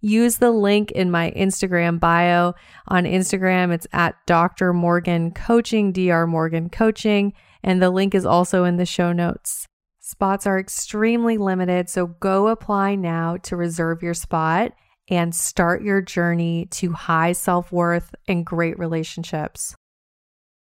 [0.00, 2.54] use the link in my Instagram bio.
[2.88, 4.72] On Instagram, it's at Dr.
[4.72, 6.26] Morgan Coaching, Dr.
[6.26, 9.66] Morgan Coaching, and the link is also in the show notes.
[10.00, 14.72] Spots are extremely limited, so go apply now to reserve your spot
[15.08, 19.74] and start your journey to high self worth and great relationships.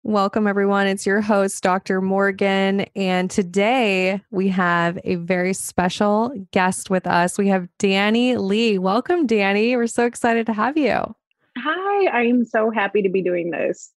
[0.07, 0.87] Welcome, everyone.
[0.87, 2.01] It's your host, Dr.
[2.01, 2.83] Morgan.
[2.95, 7.37] And today we have a very special guest with us.
[7.37, 8.79] We have Dani Lee.
[8.79, 9.75] Welcome, Dani.
[9.75, 11.13] We're so excited to have you.
[11.59, 13.93] Hi, I'm so happy to be doing this.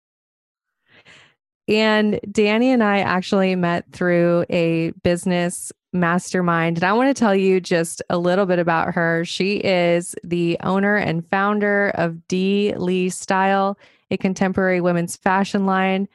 [1.68, 6.78] And Dani and I actually met through a business mastermind.
[6.78, 9.26] And I want to tell you just a little bit about her.
[9.26, 12.74] She is the owner and founder of D.
[12.78, 13.78] Lee Style
[14.12, 16.08] a contemporary women's fashion line.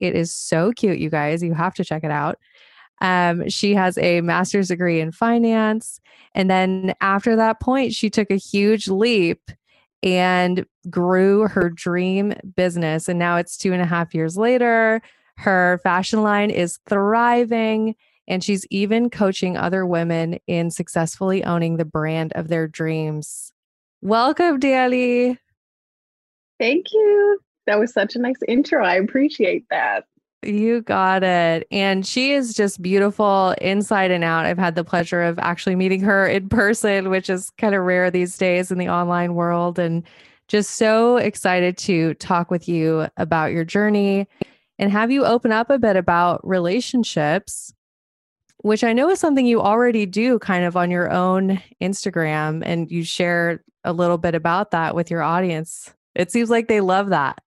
[0.00, 1.42] It is so cute, you guys.
[1.42, 2.38] You have to check it out.
[3.00, 6.00] Um, she has a master's degree in finance.
[6.34, 9.50] And then after that point, she took a huge leap
[10.02, 13.08] and grew her dream business.
[13.08, 15.02] And now it's two and a half years later.
[15.36, 17.96] Her fashion line is thriving.
[18.28, 23.52] And she's even coaching other women in successfully owning the brand of their dreams.
[24.00, 25.38] Welcome, Dani.
[26.62, 27.40] Thank you.
[27.66, 28.86] That was such a nice intro.
[28.86, 30.04] I appreciate that.
[30.44, 31.66] You got it.
[31.72, 34.46] And she is just beautiful inside and out.
[34.46, 38.12] I've had the pleasure of actually meeting her in person, which is kind of rare
[38.12, 39.80] these days in the online world.
[39.80, 40.04] And
[40.46, 44.28] just so excited to talk with you about your journey
[44.78, 47.74] and have you open up a bit about relationships,
[48.58, 52.62] which I know is something you already do kind of on your own Instagram.
[52.64, 55.92] And you share a little bit about that with your audience.
[56.14, 57.38] It seems like they love that.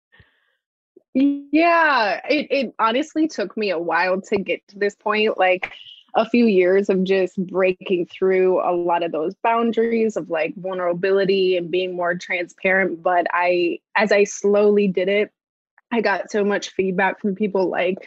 [1.14, 5.38] Yeah, it, it honestly took me a while to get to this point.
[5.38, 5.72] Like
[6.16, 11.58] a few years of just breaking through a lot of those boundaries of like vulnerability
[11.58, 13.04] and being more transparent.
[13.04, 15.32] But I, as I slowly did it,
[15.92, 17.98] I got so much feedback from people like,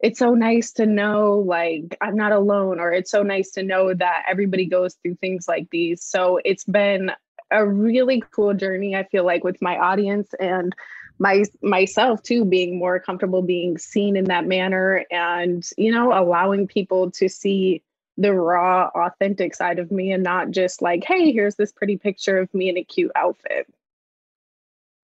[0.00, 3.94] it's so nice to know like I'm not alone, or it's so nice to know
[3.94, 6.04] that everybody goes through things like these.
[6.04, 7.10] So it's been
[7.50, 10.74] a really cool journey, I feel like, with my audience and
[11.18, 16.66] my myself too being more comfortable being seen in that manner and you know allowing
[16.66, 17.82] people to see
[18.18, 22.38] the raw authentic side of me and not just like hey here's this pretty picture
[22.38, 23.66] of me in a cute outfit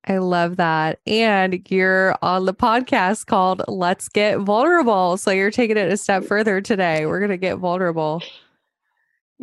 [0.04, 0.98] I love that.
[1.06, 5.16] And you're on the podcast called Let's Get Vulnerable.
[5.16, 7.06] So you're taking it a step further today.
[7.06, 8.20] We're going to get vulnerable.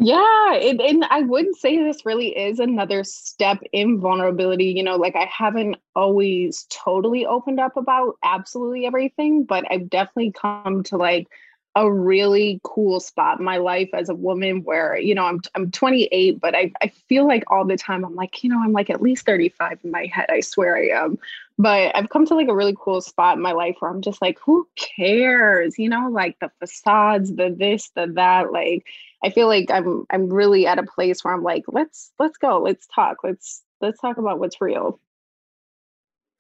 [0.01, 4.66] Yeah, it, and I would say this really is another step in vulnerability.
[4.68, 10.31] You know, like I haven't always totally opened up about absolutely everything, but I've definitely
[10.31, 11.28] come to like
[11.75, 15.71] a really cool spot in my life as a woman where, you know, I'm I'm
[15.71, 18.89] 28, but I, I feel like all the time I'm like, you know, I'm like
[18.89, 20.25] at least 35 in my head.
[20.30, 21.18] I swear I am.
[21.57, 24.21] But I've come to like a really cool spot in my life where I'm just
[24.21, 25.77] like, who cares?
[25.77, 28.51] You know, like the facades, the this, the that.
[28.51, 28.86] Like
[29.24, 32.62] I feel like I'm I'm really at a place where I'm like, let's let's go,
[32.62, 35.00] let's talk, let's let's talk about what's real.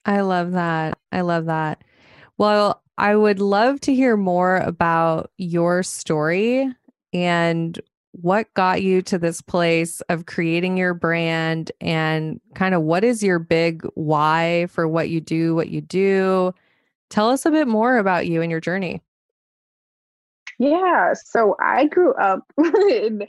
[0.05, 0.97] I love that.
[1.11, 1.83] I love that.
[2.37, 6.69] Well, I would love to hear more about your story
[7.13, 7.79] and
[8.11, 13.23] what got you to this place of creating your brand and kind of what is
[13.23, 16.53] your big why for what you do, what you do.
[17.09, 19.01] Tell us a bit more about you and your journey.
[20.57, 23.25] Yeah, so I grew up in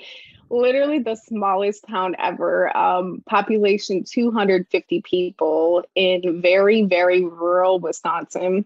[0.50, 8.64] literally the smallest town ever, um, population 250 people in very, very rural Wisconsin.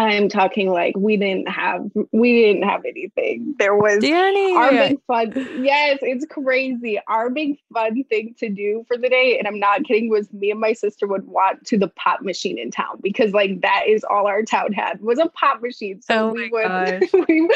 [0.00, 3.54] I'm talking like we didn't have we didn't have anything.
[3.58, 4.56] There was Danny.
[4.56, 5.32] our big fun.
[5.62, 6.98] Yes, it's crazy.
[7.06, 10.52] Our big fun thing to do for the day, and I'm not kidding, was me
[10.52, 14.02] and my sister would walk to the pop machine in town because like that is
[14.02, 16.00] all our town had was a pop machine.
[16.00, 17.50] So oh we would we,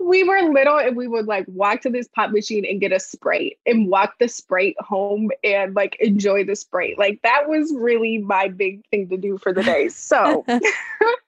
[0.00, 2.98] we were little and we would like walk to this pop machine and get a
[2.98, 6.98] Sprite and walk the Sprite home and like enjoy the Sprite.
[6.98, 9.88] Like that was really my big thing to do for the day.
[9.88, 10.44] So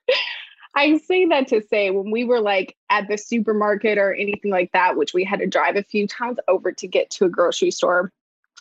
[0.79, 4.71] I say that to say when we were like at the supermarket or anything like
[4.71, 7.71] that, which we had to drive a few times over to get to a grocery
[7.71, 8.13] store.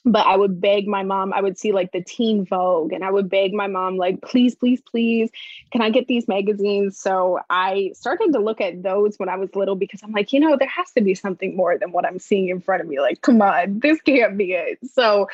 [0.04, 3.10] But I would beg my mom, I would see like the Teen Vogue, and I
[3.10, 5.30] would beg my mom, like, please, please, please,
[5.72, 6.98] can I get these magazines?
[6.98, 10.40] So I started to look at those when I was little because I'm like, you
[10.40, 13.00] know, there has to be something more than what I'm seeing in front of me.
[13.00, 14.78] Like, come on, this can't be it.
[14.92, 15.28] So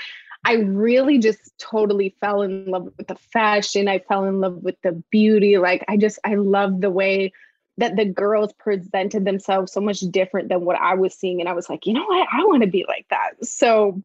[0.45, 3.89] I really just totally fell in love with the fashion.
[3.89, 5.57] I fell in love with the beauty.
[5.59, 7.33] Like I just I love the way
[7.79, 11.55] that the girls presented themselves so much different than what I was seeing and I
[11.55, 12.29] was like, "You know what?
[12.31, 14.03] I want to be like that." So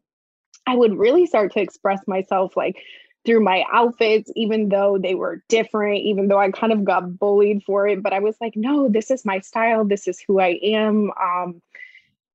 [0.66, 2.76] I would really start to express myself like
[3.26, 7.62] through my outfits even though they were different, even though I kind of got bullied
[7.64, 9.84] for it, but I was like, "No, this is my style.
[9.84, 11.62] This is who I am." Um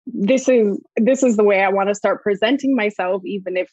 [0.05, 3.71] this is this is the way I want to start presenting myself even if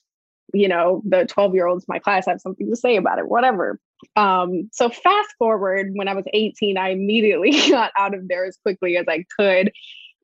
[0.52, 3.28] you know, the 12 year olds in my class have something to say about it,
[3.28, 3.78] whatever.
[4.16, 8.56] Um, so fast forward when I was 18, I immediately got out of there as
[8.62, 9.72] quickly as I could.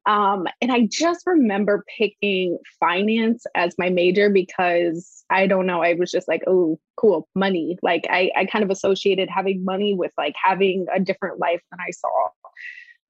[0.06, 5.94] Um, and I just remember picking finance as my major because I don't know, I
[5.94, 7.78] was just like, oh, cool, money.
[7.82, 11.80] Like I, I kind of associated having money with like having a different life than
[11.86, 12.28] I saw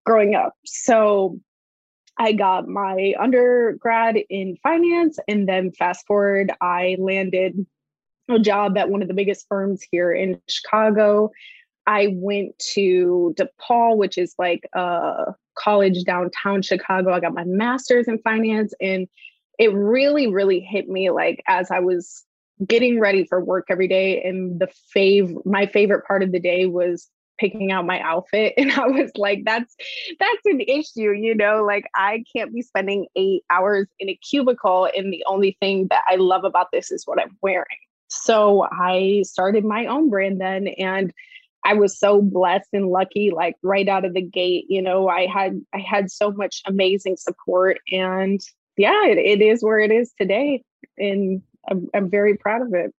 [0.04, 0.54] growing up.
[0.64, 1.38] So
[2.18, 7.64] I got my undergrad in finance, and then fast forward, I landed
[8.28, 11.30] a job at one of the biggest firms here in Chicago.
[11.86, 17.12] I went to DePaul, which is like a college downtown Chicago.
[17.12, 19.06] I got my master's in finance, and
[19.58, 22.24] it really, really hit me like as I was
[22.66, 24.22] getting ready for work every day.
[24.22, 28.72] And the fav, my favorite part of the day was picking out my outfit and
[28.72, 29.74] i was like that's
[30.18, 34.88] that's an issue you know like i can't be spending eight hours in a cubicle
[34.96, 37.66] and the only thing that i love about this is what i'm wearing.
[38.08, 41.12] So i started my own brand then and
[41.64, 45.26] i was so blessed and lucky like right out of the gate you know i
[45.26, 48.40] had i had so much amazing support and
[48.76, 50.62] yeah it, it is where it is today
[50.96, 52.94] and I'm, I'm very proud of it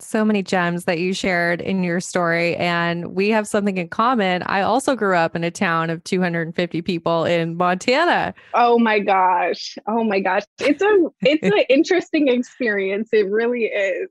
[0.00, 4.42] so many gems that you shared in your story and we have something in common.
[4.44, 8.34] I also grew up in a town of 250 people in Montana.
[8.54, 9.76] Oh my gosh.
[9.86, 10.42] Oh my gosh.
[10.60, 13.10] It's a it's an interesting experience.
[13.12, 14.10] It really is.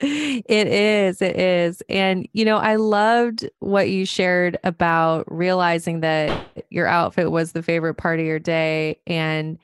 [0.00, 1.22] It is.
[1.22, 1.82] It is.
[1.88, 7.62] And you know, I loved what you shared about realizing that your outfit was the
[7.62, 9.58] favorite part of your day and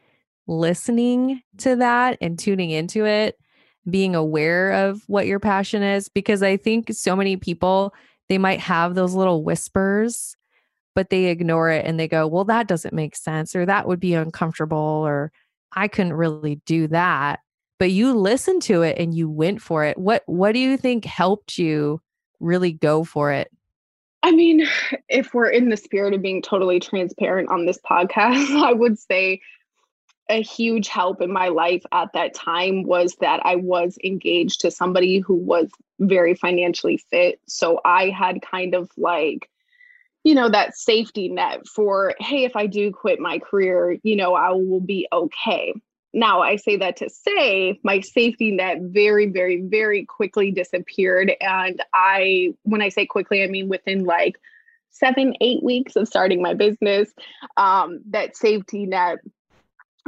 [0.46, 3.38] listening to that and tuning into it
[3.88, 7.94] being aware of what your passion is because I think so many people
[8.28, 10.36] they might have those little whispers
[10.98, 14.00] but they ignore it and they go, "Well, that doesn't make sense or that would
[14.00, 15.30] be uncomfortable or
[15.72, 17.38] I couldn't really do that."
[17.78, 19.96] But you listened to it and you went for it.
[19.96, 22.00] What what do you think helped you
[22.40, 23.48] really go for it?
[24.24, 24.66] I mean,
[25.08, 29.40] if we're in the spirit of being totally transparent on this podcast, I would say
[30.28, 34.70] a huge help in my life at that time was that I was engaged to
[34.70, 35.70] somebody who was
[36.00, 37.40] very financially fit.
[37.46, 39.48] So I had kind of like,
[40.24, 44.34] you know, that safety net for, hey, if I do quit my career, you know,
[44.34, 45.74] I will be okay.
[46.12, 51.32] Now, I say that to say my safety net very, very, very quickly disappeared.
[51.40, 54.38] And I, when I say quickly, I mean within like
[54.90, 57.12] seven, eight weeks of starting my business,
[57.56, 59.18] um, that safety net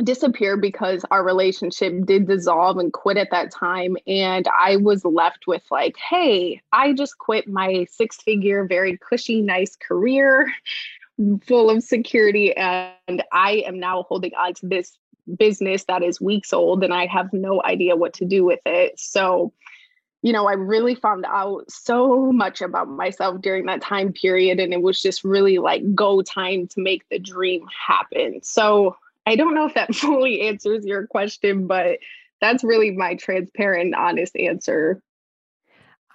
[0.04, 3.96] disappeared because our relationship did dissolve and quit at that time.
[4.06, 9.42] And I was left with, like, hey, I just quit my six figure, very cushy,
[9.42, 10.52] nice career
[11.46, 12.54] full of security.
[12.56, 14.96] And I am now holding on to this
[15.38, 18.98] business that is weeks old and I have no idea what to do with it.
[18.98, 19.52] So,
[20.22, 24.60] you know, I really found out so much about myself during that time period.
[24.60, 28.40] And it was just really like go time to make the dream happen.
[28.42, 28.96] So
[29.30, 31.98] I don't know if that fully answers your question, but
[32.40, 35.00] that's really my transparent, honest answer.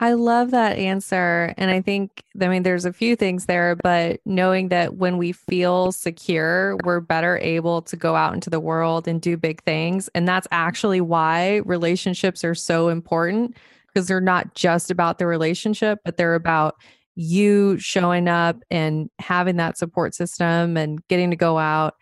[0.01, 1.53] I love that answer.
[1.57, 5.31] And I think, I mean, there's a few things there, but knowing that when we
[5.31, 10.09] feel secure, we're better able to go out into the world and do big things.
[10.13, 13.55] And that's actually why relationships are so important
[13.87, 16.75] because they're not just about the relationship, but they're about
[17.15, 21.95] you showing up and having that support system and getting to go out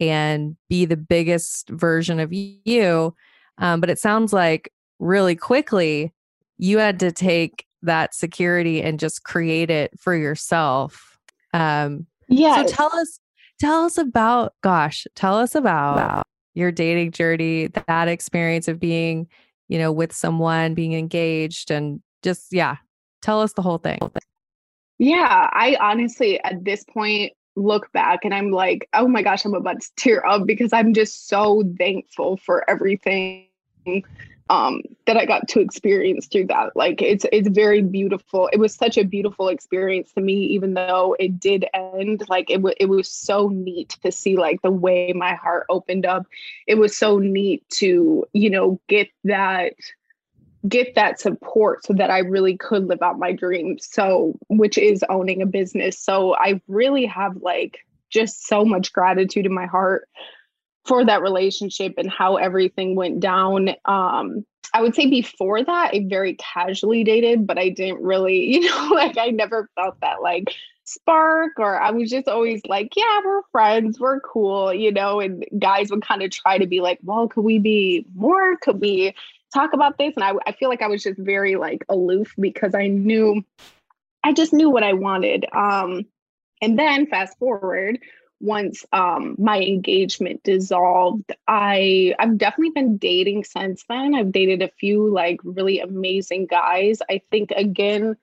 [0.00, 3.14] and be the biggest version of you.
[3.58, 6.12] Um, but it sounds like really quickly
[6.58, 11.18] you had to take that security and just create it for yourself.
[11.52, 12.64] Um, yeah.
[12.64, 13.20] So tell us,
[13.60, 19.28] tell us about, gosh, tell us about, about your dating journey, that experience of being,
[19.68, 22.76] you know, with someone, being engaged, and just, yeah,
[23.22, 23.98] tell us the whole thing.
[24.98, 25.48] Yeah.
[25.52, 29.80] I honestly, at this point, look back and I'm like, oh my gosh, I'm about
[29.80, 33.46] to tear up because I'm just so thankful for everything
[34.50, 36.76] um that I got to experience through that.
[36.76, 38.48] Like it's it's very beautiful.
[38.52, 42.24] It was such a beautiful experience to me, even though it did end.
[42.28, 46.06] Like it was it was so neat to see like the way my heart opened
[46.06, 46.26] up.
[46.66, 49.74] It was so neat to, you know, get that
[50.68, 53.88] get that support so that I really could live out my dreams.
[53.90, 55.98] So, which is owning a business.
[55.98, 57.78] So, I really have like
[58.10, 60.08] just so much gratitude in my heart
[60.84, 63.70] for that relationship and how everything went down.
[63.84, 68.60] Um, I would say before that, I very casually dated, but I didn't really, you
[68.60, 70.54] know, like I never felt that like
[70.84, 75.44] spark, or I was just always like, yeah, we're friends, we're cool, you know, and
[75.58, 78.56] guys would kind of try to be like, well, could we be more?
[78.58, 79.14] Could we
[79.54, 82.74] talk about this and I, I feel like i was just very like aloof because
[82.74, 83.44] i knew
[84.24, 85.46] i just knew what i wanted.
[85.52, 86.06] Um
[86.60, 87.98] and then fast forward
[88.40, 94.14] once um my engagement dissolved i i've definitely been dating since then.
[94.14, 97.00] I've dated a few like really amazing guys.
[97.08, 98.16] I think again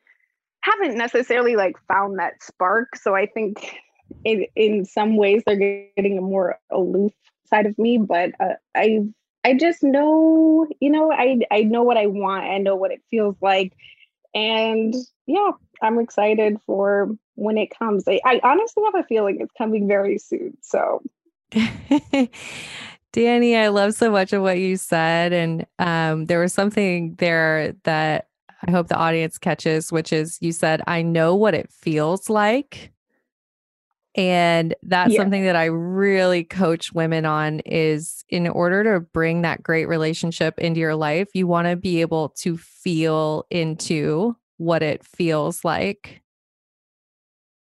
[0.62, 3.80] haven't necessarily like found that spark so i think
[4.24, 5.56] in in some ways they're
[5.96, 7.14] getting a more aloof
[7.46, 9.10] side of me but uh, i've
[9.44, 12.46] I just know, you know, I I know what I want.
[12.46, 13.74] I know what it feels like.
[14.34, 14.94] And
[15.26, 18.06] yeah, I'm excited for when it comes.
[18.08, 20.58] I, I honestly have a feeling it's coming very soon.
[20.62, 21.02] So
[23.14, 25.34] Dani, I love so much of what you said.
[25.34, 28.28] And um, there was something there that
[28.66, 32.92] I hope the audience catches, which is you said, I know what it feels like
[34.16, 35.20] and that's yeah.
[35.22, 40.60] something that I really coach women on is in order to bring that great relationship
[40.60, 46.22] into your life, you want to be able to feel into what it feels like.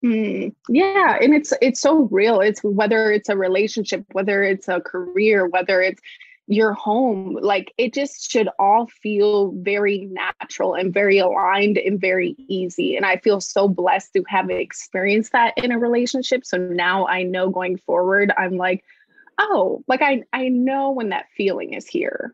[0.04, 2.40] Mm, yeah, and it's it's so real.
[2.40, 6.02] It's whether it's a relationship, whether it's a career, whether it's
[6.50, 12.36] your home like it just should all feel very natural and very aligned and very
[12.50, 12.96] easy.
[12.96, 16.44] And i feel so blessed to have experienced that in a relationship.
[16.44, 18.84] So now i know going forward i'm like
[19.38, 22.34] oh like i i know when that feeling is here.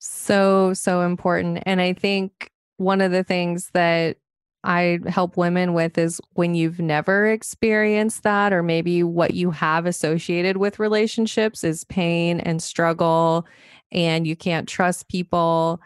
[0.00, 1.62] So so important.
[1.64, 4.16] And i think one of the things that
[4.62, 9.86] I help women with is when you've never experienced that, or maybe what you have
[9.86, 13.46] associated with relationships is pain and struggle,
[13.90, 15.80] and you can't trust people.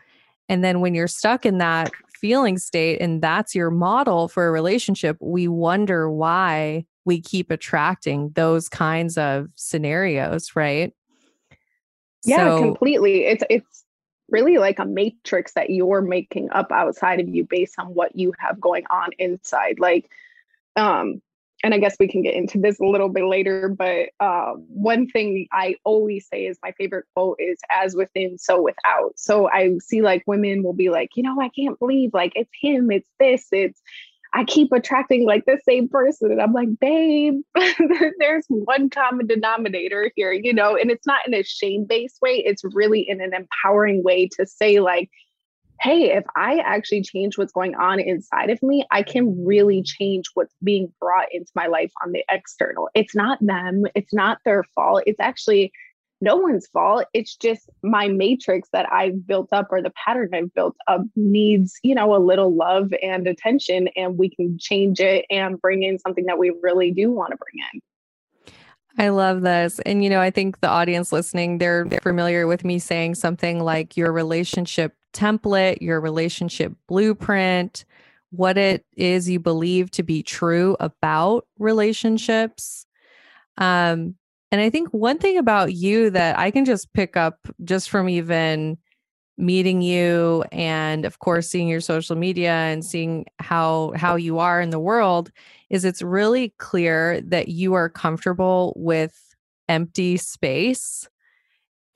[0.49, 4.50] And then when you're stuck in that feeling state and that's your model for a
[4.50, 10.93] relationship, we wonder why we keep attracting those kinds of scenarios, right?
[12.25, 13.26] Yeah, so, completely.
[13.26, 13.84] It's it's
[14.28, 18.33] really like a matrix that you're making up outside of you based on what you
[18.38, 20.11] have going on inside like
[20.76, 21.21] um
[21.64, 25.09] and I guess we can get into this a little bit later, but uh, one
[25.09, 29.12] thing I always say is my favorite quote is as within, so without.
[29.16, 32.50] So I see like women will be like, you know, I can't believe like it's
[32.61, 33.81] him, it's this, it's
[34.35, 36.33] I keep attracting like the same person.
[36.33, 37.41] And I'm like, babe,
[38.19, 42.43] there's one common denominator here, you know, and it's not in a shame based way.
[42.45, 45.09] It's really in an empowering way to say, like,
[45.81, 50.25] hey, if I actually change what's going on inside of me, I can really change
[50.35, 52.88] what's being brought into my life on the external.
[52.95, 55.05] It's not them, it's not their fault.
[55.07, 55.73] It's actually
[56.25, 57.04] no one's fault.
[57.12, 61.78] It's just my matrix that I've built up or the pattern I've built up needs,
[61.83, 65.99] you know, a little love and attention, and we can change it and bring in
[65.99, 67.81] something that we really do want to bring in.
[68.97, 69.81] I love this.
[69.81, 73.61] And, you know, I think the audience listening, they're they're familiar with me saying something
[73.61, 77.85] like your relationship template, your relationship blueprint,
[78.31, 82.87] what it is you believe to be true about relationships.
[83.59, 84.16] Um,
[84.55, 88.09] and I think one thing about you that I can just pick up just from
[88.09, 88.79] even
[89.37, 94.61] meeting you and of course seeing your social media and seeing how how you are
[94.61, 95.33] in the world
[95.71, 99.35] is it's really clear that you are comfortable with
[99.69, 101.09] empty space.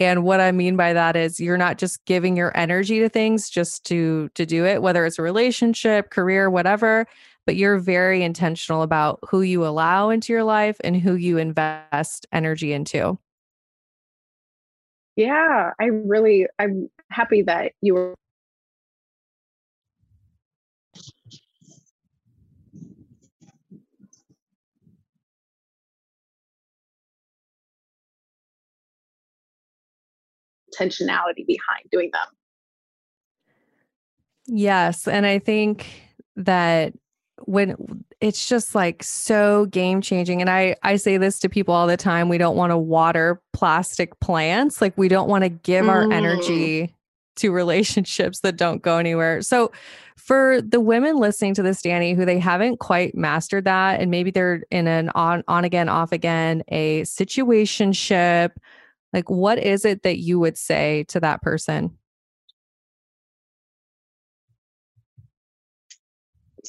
[0.00, 3.48] And what i mean by that is you're not just giving your energy to things
[3.48, 7.06] just to to do it whether it's a relationship career whatever
[7.48, 12.26] but you're very intentional about who you allow into your life and who you invest
[12.30, 13.18] energy into
[15.16, 18.14] yeah i really i'm happy that you were
[30.78, 32.26] intentionality behind doing them.
[34.46, 35.08] Yes.
[35.08, 35.86] And I think
[36.36, 36.92] that
[37.44, 41.86] when it's just like so game changing and i i say this to people all
[41.86, 45.86] the time we don't want to water plastic plants like we don't want to give
[45.86, 45.90] mm.
[45.90, 46.94] our energy
[47.36, 49.70] to relationships that don't go anywhere so
[50.16, 54.30] for the women listening to this dani who they haven't quite mastered that and maybe
[54.30, 58.50] they're in an on on again off again a situationship
[59.12, 61.96] like, what is it that you would say to that person?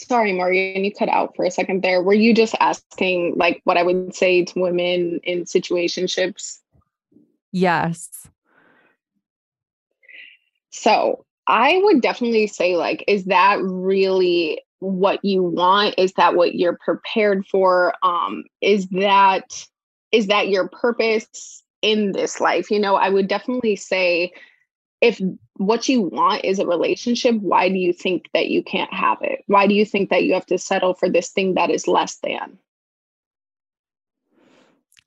[0.07, 2.01] Sorry, Morgan, you cut out for a second there.
[2.01, 6.59] Were you just asking, like, what I would say to women in situationships?
[7.51, 8.09] Yes.
[10.69, 15.95] So I would definitely say, like, is that really what you want?
[15.97, 17.93] Is that what you're prepared for?
[18.03, 19.43] Um, is that
[20.11, 21.63] is that your purpose?
[21.81, 22.71] in this life.
[22.71, 24.31] You know, I would definitely say
[25.01, 25.21] if
[25.59, 29.43] what you want is a relationship, why do you think that you can't have it?
[29.47, 32.15] Why do you think that you have to settle for this thing that is less
[32.23, 32.57] than?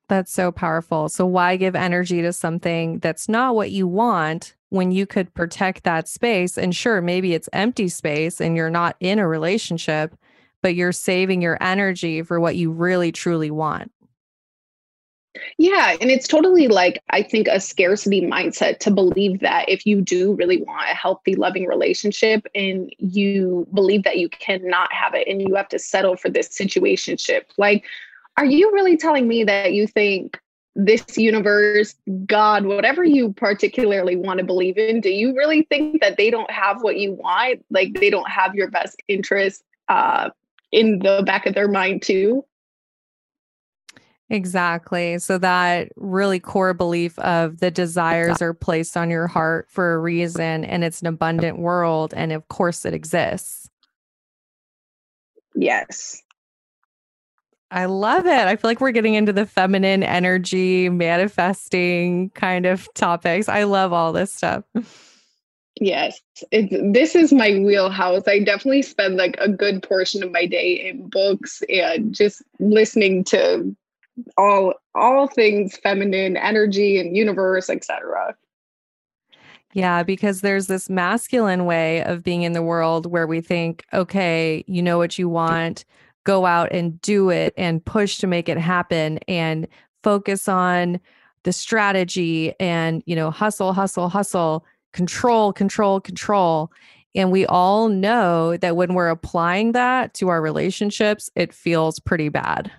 [0.09, 1.09] That's so powerful.
[1.09, 5.85] So, why give energy to something that's not what you want when you could protect
[5.85, 6.59] that space?
[6.59, 10.15] And sure, maybe it's empty space and you're not in a relationship,
[10.61, 13.91] but you're saving your energy for what you really truly want.
[15.59, 15.97] Yeah.
[16.01, 20.35] And it's totally like, I think, a scarcity mindset to believe that if you do
[20.35, 25.41] really want a healthy, loving relationship and you believe that you cannot have it and
[25.41, 27.85] you have to settle for this situationship, like,
[28.37, 30.39] are you really telling me that you think
[30.75, 36.17] this universe, God, whatever you particularly want to believe in, do you really think that
[36.17, 37.65] they don't have what you want?
[37.71, 40.31] Like, they don't have your best interest uh,
[40.71, 42.45] in the back of their mind, too?
[44.33, 45.19] Exactly.
[45.19, 49.99] So that really core belief of the desires are placed on your heart for a
[49.99, 53.69] reason and it's an abundant world and of course it exists.
[55.55, 56.23] Yes.
[57.71, 58.31] I love it.
[58.31, 63.51] I feel like we're getting into the feminine energy, manifesting kind of topics.
[63.51, 64.65] I love all this stuff.
[65.79, 68.27] Yes, it's, this is my wheelhouse.
[68.27, 73.25] I definitely spend like a good portion of my day in books and just listening
[73.25, 73.77] to
[74.37, 78.35] all all things feminine energy and universe etc
[79.73, 84.65] yeah because there's this masculine way of being in the world where we think okay
[84.67, 85.85] you know what you want
[86.25, 89.67] go out and do it and push to make it happen and
[90.03, 91.01] focus on
[91.45, 96.71] the strategy and you know hustle hustle hustle control control control.
[97.15, 102.29] And we all know that when we're applying that to our relationships it feels pretty
[102.29, 102.71] bad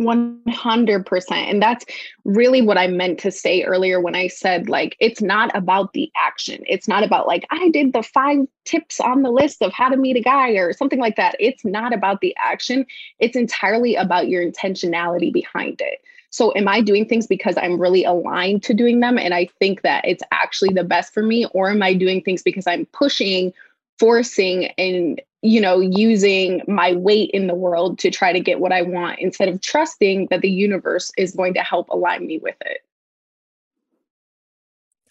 [0.00, 1.30] 100%.
[1.30, 1.84] And that's
[2.24, 6.10] really what I meant to say earlier when I said, like, it's not about the
[6.16, 6.62] action.
[6.66, 9.96] It's not about, like, I did the five tips on the list of how to
[9.96, 11.36] meet a guy or something like that.
[11.38, 12.86] It's not about the action.
[13.18, 16.00] It's entirely about your intentionality behind it.
[16.30, 19.82] So, am I doing things because I'm really aligned to doing them and I think
[19.82, 21.44] that it's actually the best for me?
[21.46, 23.52] Or am I doing things because I'm pushing,
[23.98, 28.72] forcing, and you know, using my weight in the world to try to get what
[28.72, 32.56] I want instead of trusting that the universe is going to help align me with
[32.60, 32.80] it.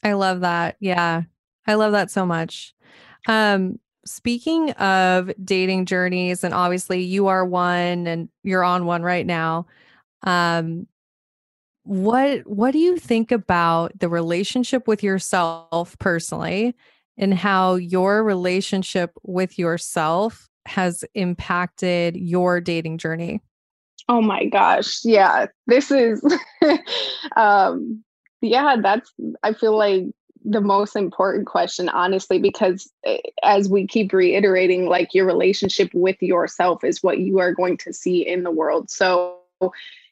[0.04, 0.78] I love that.
[0.80, 1.24] Yeah.
[1.68, 2.74] I love that so much.
[3.28, 9.26] Um speaking of dating journeys and obviously you are one and you're on one right
[9.26, 9.66] now.
[10.24, 10.88] Um
[11.84, 16.76] what what do you think about the relationship with yourself personally
[17.20, 23.42] and how your relationship with yourself has impacted your dating journey?
[24.08, 25.04] Oh my gosh.
[25.04, 25.48] Yeah.
[25.68, 26.24] This is
[27.36, 28.04] um
[28.42, 29.12] yeah, that's
[29.44, 30.06] I feel like
[30.46, 36.16] the most important question honestly because eh, as we keep reiterating like your relationship with
[36.22, 38.90] yourself is what you are going to see in the world.
[38.90, 39.38] So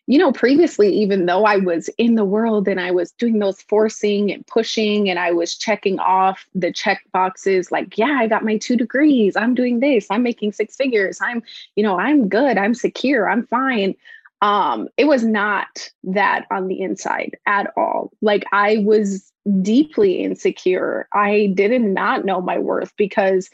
[0.08, 3.62] you know, previously, even though I was in the world and I was doing those
[3.62, 8.46] forcing and pushing and I was checking off the check boxes, like, yeah, I got
[8.46, 11.44] my two degrees, I'm doing this, I'm making six figures, I'm,
[11.76, 13.96] you know, I'm good, I'm secure, I'm fine.
[14.42, 18.12] Um, it was not that on the inside at all.
[18.22, 21.10] Like I was deeply insecure.
[21.12, 23.50] I did not know my worth because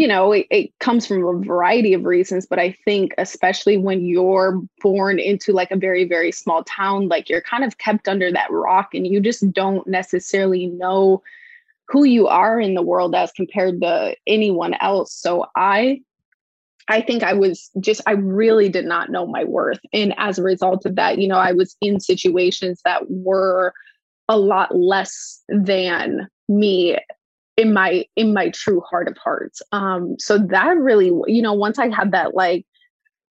[0.00, 4.02] you know, it, it, comes from a variety of reasons, but I think especially when
[4.02, 8.32] you're born into like a very, very small town, like you're kind of kept under
[8.32, 11.22] that rock and you just don't necessarily know
[11.86, 15.12] who you are in the world as compared to anyone else.
[15.12, 16.00] So I
[16.88, 19.80] I think I was just, I really did not know my worth.
[19.92, 23.74] And as a result of that, you know, I was in situations that were
[24.28, 26.96] a lot less than me
[27.60, 29.62] in my in my true heart of hearts.
[29.72, 32.66] Um so that really you know once i had that like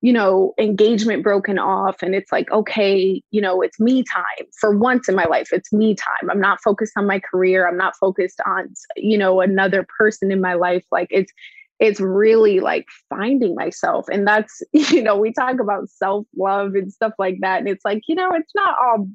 [0.02, 4.48] you know engagement broken off and it's like okay you know it's me time.
[4.60, 6.30] For once in my life it's me time.
[6.30, 7.68] I'm not focused on my career.
[7.68, 10.86] I'm not focused on you know another person in my life.
[10.92, 11.32] Like it's
[11.80, 14.06] it's really like finding myself.
[14.12, 17.60] And that's you know we talk about self love and stuff like that.
[17.60, 19.08] And it's like you know it's not all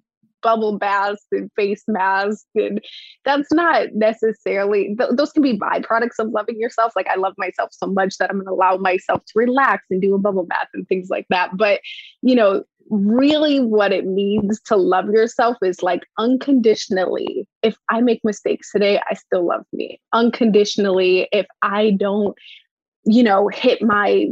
[0.45, 2.81] bubble baths and face masks and
[3.25, 6.93] that's not necessarily th- those can be byproducts of loving yourself.
[6.95, 10.01] Like i love myself so much that i'm going to allow myself to relax and
[10.01, 11.57] do a bubble bath and things like that.
[11.57, 11.81] But
[12.23, 18.21] you know really what it means to love yourself is like unconditionally if i make
[18.25, 20.01] mistakes today i still love me.
[20.13, 22.37] Unconditionally if i don't
[23.07, 24.29] you know hit my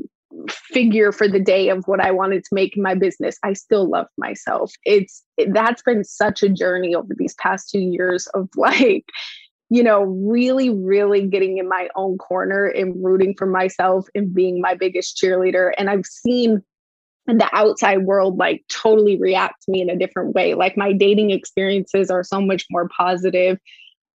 [0.48, 3.88] figure for the day of what I wanted to make in my business, I still
[3.88, 4.72] love myself.
[4.84, 9.04] It's that's been such a journey over these past two years of like,
[9.70, 14.60] you know, really, really getting in my own corner and rooting for myself and being
[14.60, 15.72] my biggest cheerleader.
[15.78, 16.62] And I've seen
[17.26, 20.54] the outside world like totally react to me in a different way.
[20.54, 23.58] Like my dating experiences are so much more positive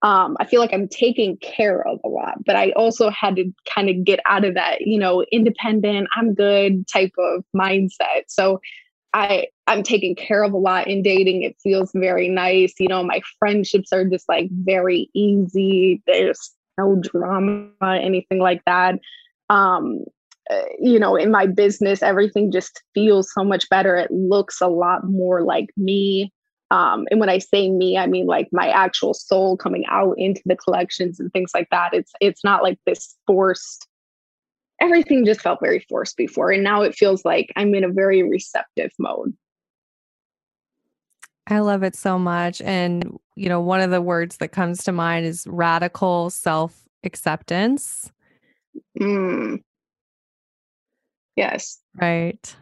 [0.04, 3.52] um, I feel like I'm taken care of a lot, but I also had to
[3.74, 8.26] kind of get out of that, you know, independent, I'm good type of mindset.
[8.28, 8.60] So
[9.14, 11.42] I I'm taken care of a lot in dating.
[11.42, 12.74] It feels very nice.
[12.80, 16.04] You know, my friendships are just like very easy.
[16.06, 19.00] There's no drama, anything like that.
[19.50, 20.04] Um,
[20.50, 23.96] uh, you know, in my business, everything just feels so much better.
[23.96, 26.32] It looks a lot more like me.
[26.70, 30.42] Um, and when I say me, I mean like my actual soul coming out into
[30.46, 31.94] the collections and things like that.
[31.94, 33.88] It's it's not like this forced.
[34.82, 38.22] Everything just felt very forced before, and now it feels like I'm in a very
[38.24, 39.36] receptive mode.
[41.50, 44.92] I love it so much, and you know, one of the words that comes to
[44.92, 48.12] mind is radical self acceptance.
[49.00, 49.64] Mm.
[51.38, 51.80] Yes.
[51.96, 52.56] Right.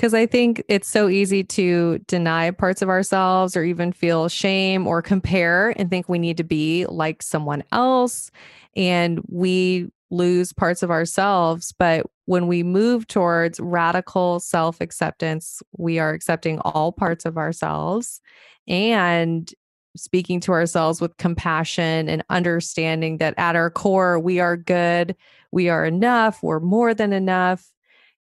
[0.00, 4.86] Because I think it's so easy to deny parts of ourselves or even feel shame
[4.86, 8.30] or compare and think we need to be like someone else.
[8.74, 11.74] And we lose parts of ourselves.
[11.78, 18.22] But when we move towards radical self acceptance, we are accepting all parts of ourselves
[18.66, 19.52] and
[19.98, 25.14] speaking to ourselves with compassion and understanding that at our core, we are good,
[25.52, 27.70] we are enough, we're more than enough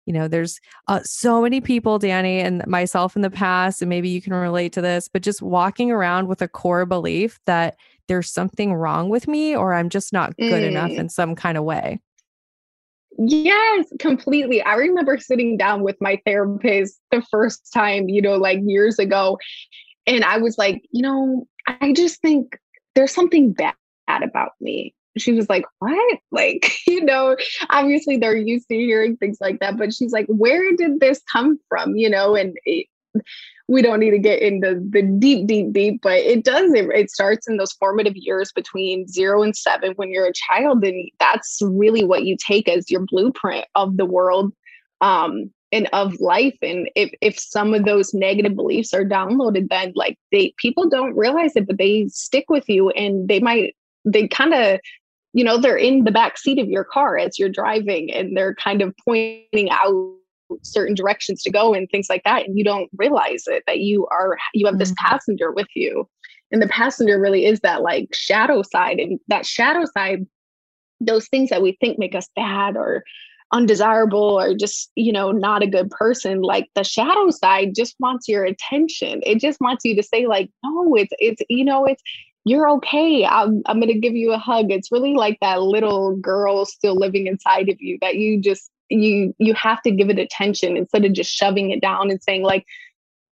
[0.07, 4.09] you know there's uh, so many people dani and myself in the past and maybe
[4.09, 7.75] you can relate to this but just walking around with a core belief that
[8.07, 10.67] there's something wrong with me or i'm just not good mm.
[10.67, 11.99] enough in some kind of way.
[13.19, 14.61] Yes completely.
[14.61, 19.37] I remember sitting down with my therapist the first time you know like years ago
[20.05, 22.57] and i was like you know i just think
[22.95, 23.73] there's something bad
[24.07, 26.19] about me she was like, What?
[26.31, 27.35] Like, you know,
[27.69, 31.59] obviously they're used to hearing things like that, but she's like, Where did this come
[31.67, 31.95] from?
[31.95, 32.87] You know, and it,
[33.67, 36.73] we don't need to get into the deep, deep, deep, but it does.
[36.73, 40.83] It, it starts in those formative years between zero and seven when you're a child.
[40.83, 44.53] And that's really what you take as your blueprint of the world
[45.01, 46.57] um, and of life.
[46.61, 51.17] And if, if some of those negative beliefs are downloaded, then like they people don't
[51.17, 53.75] realize it, but they stick with you and they might,
[54.05, 54.79] they kind of,
[55.37, 58.55] you know, they're in the back seat of your car as you're driving and they're
[58.55, 60.15] kind of pointing out
[60.63, 64.07] certain directions to go and things like that and you don't realize it that you
[64.07, 65.07] are you have this mm-hmm.
[65.09, 66.07] passenger with you
[66.53, 70.25] and the passenger really is that like shadow side and that shadow side
[71.01, 73.03] those things that we think make us bad or
[73.51, 78.29] undesirable or just you know not a good person like the shadow side just wants
[78.29, 82.01] your attention it just wants you to say like no it's it's you know it's
[82.47, 83.25] you're okay.
[83.25, 84.71] I'm, I'm going to give you a hug.
[84.71, 89.35] It's really like that little girl still living inside of you that you just you
[89.37, 92.65] you have to give it attention instead of just shoving it down and saying like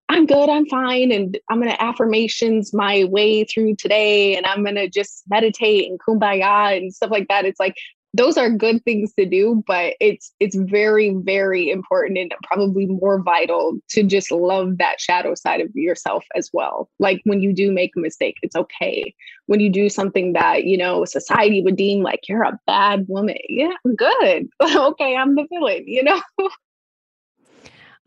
[0.07, 4.63] i'm good i'm fine and i'm going to affirmations my way through today and i'm
[4.63, 7.43] going to just meditate and kumbaya and stuff like that.
[7.43, 7.75] It's like
[8.13, 13.21] those are good things to do but it's it's very very important and probably more
[13.21, 17.71] vital to just love that shadow side of yourself as well like when you do
[17.71, 19.13] make a mistake it's okay
[19.45, 23.37] when you do something that you know society would deem like you're a bad woman
[23.49, 26.21] yeah good okay i'm the villain you know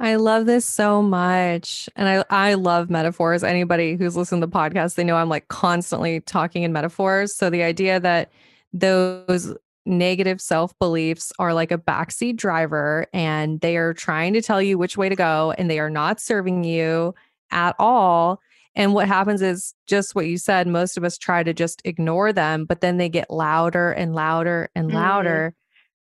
[0.00, 1.88] I love this so much.
[1.94, 3.44] And I, I love metaphors.
[3.44, 7.32] Anybody who's listened to the podcast, they know I'm like constantly talking in metaphors.
[7.32, 8.32] So the idea that
[8.72, 9.54] those
[9.86, 14.78] negative self beliefs are like a backseat driver and they are trying to tell you
[14.78, 17.14] which way to go and they are not serving you
[17.50, 18.40] at all.
[18.76, 22.32] And what happens is just what you said, most of us try to just ignore
[22.32, 24.96] them, but then they get louder and louder and mm-hmm.
[24.96, 25.50] louder.
[25.50, 25.60] Mm-hmm.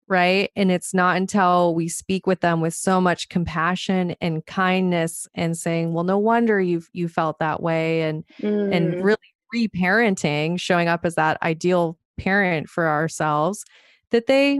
[0.09, 0.51] Right.
[0.55, 5.57] And it's not until we speak with them with so much compassion and kindness and
[5.57, 8.73] saying, well, no wonder you've you felt that way and mm.
[8.73, 9.17] and really
[9.53, 13.63] reparenting, showing up as that ideal parent for ourselves
[14.11, 14.59] that they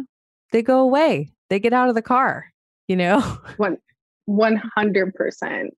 [0.52, 2.46] they go away they get out of the car
[2.88, 3.20] you know?
[3.58, 3.78] One
[4.30, 5.70] 100%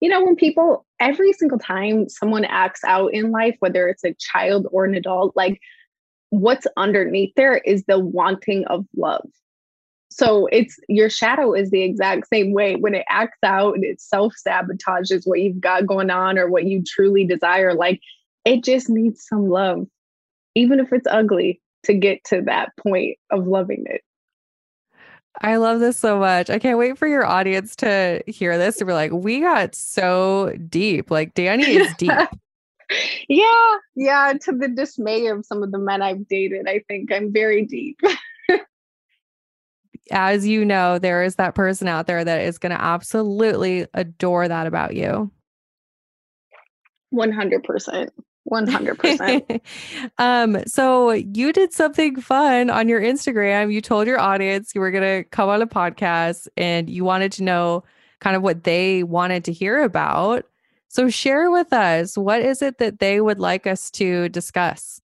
[0.00, 4.14] you know when people every single time someone acts out in life whether it's a
[4.14, 5.58] child or an adult like
[6.30, 9.28] what's underneath there is the wanting of love.
[10.10, 12.76] So it's your shadow is the exact same way.
[12.76, 16.64] When it acts out and it self sabotages what you've got going on or what
[16.64, 18.00] you truly desire like
[18.44, 19.86] it just needs some love
[20.56, 24.02] even if it's ugly, to get to that point of loving it.
[25.42, 26.48] I love this so much.
[26.48, 30.54] I can't wait for your audience to hear this and be like, we got so
[30.68, 31.10] deep.
[31.10, 32.10] Like Dani is deep.
[33.28, 33.76] yeah.
[33.94, 34.32] Yeah.
[34.42, 38.00] To the dismay of some of the men I've dated, I think I'm very deep.
[40.10, 44.48] As you know, there is that person out there that is going to absolutely adore
[44.48, 45.30] that about you.
[47.12, 48.08] 100%.
[48.50, 49.60] 100%.
[50.18, 53.72] um, so you did something fun on your Instagram.
[53.72, 57.32] You told your audience you were going to come on a podcast and you wanted
[57.32, 57.84] to know
[58.20, 60.46] kind of what they wanted to hear about.
[60.88, 65.00] So share with us what is it that they would like us to discuss?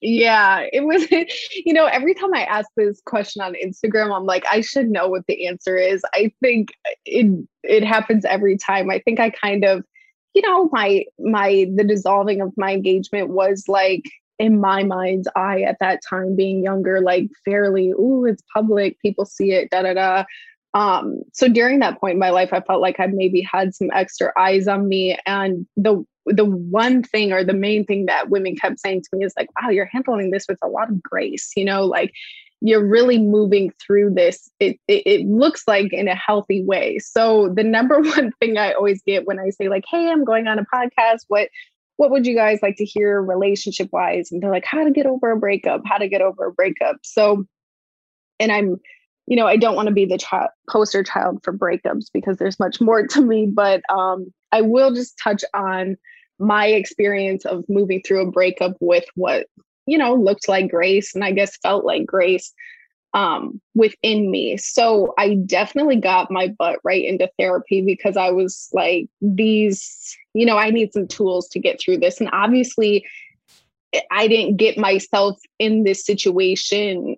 [0.00, 1.10] Yeah, it was,
[1.64, 5.08] you know, every time I ask this question on Instagram, I'm like, I should know
[5.08, 6.02] what the answer is.
[6.12, 6.68] I think
[7.06, 8.90] it it happens every time.
[8.90, 9.82] I think I kind of
[10.34, 14.02] you know, my my the dissolving of my engagement was like
[14.38, 19.24] in my mind's eye at that time, being younger, like fairly, oh, it's public, people
[19.24, 20.24] see it, da da da.
[20.74, 23.90] Um, so during that point in my life, I felt like I maybe had some
[23.92, 25.16] extra eyes on me.
[25.24, 29.24] And the the one thing or the main thing that women kept saying to me
[29.24, 32.12] is like, wow, you're handling this with a lot of grace, you know, like
[32.64, 36.98] you're really moving through this it, it, it looks like in a healthy way.
[36.98, 40.48] So the number one thing i always get when i say like hey i'm going
[40.48, 41.48] on a podcast what
[41.96, 45.06] what would you guys like to hear relationship wise and they're like how to get
[45.06, 46.96] over a breakup how to get over a breakup.
[47.02, 47.44] So
[48.40, 48.80] and i'm
[49.26, 52.58] you know i don't want to be the child poster child for breakups because there's
[52.58, 55.96] much more to me but um i will just touch on
[56.38, 59.46] my experience of moving through a breakup with what
[59.86, 62.52] you know, looked like grace and I guess felt like grace
[63.14, 64.56] um, within me.
[64.56, 70.44] So I definitely got my butt right into therapy because I was like, these, you
[70.44, 72.20] know, I need some tools to get through this.
[72.20, 73.06] And obviously,
[74.10, 77.14] I didn't get myself in this situation.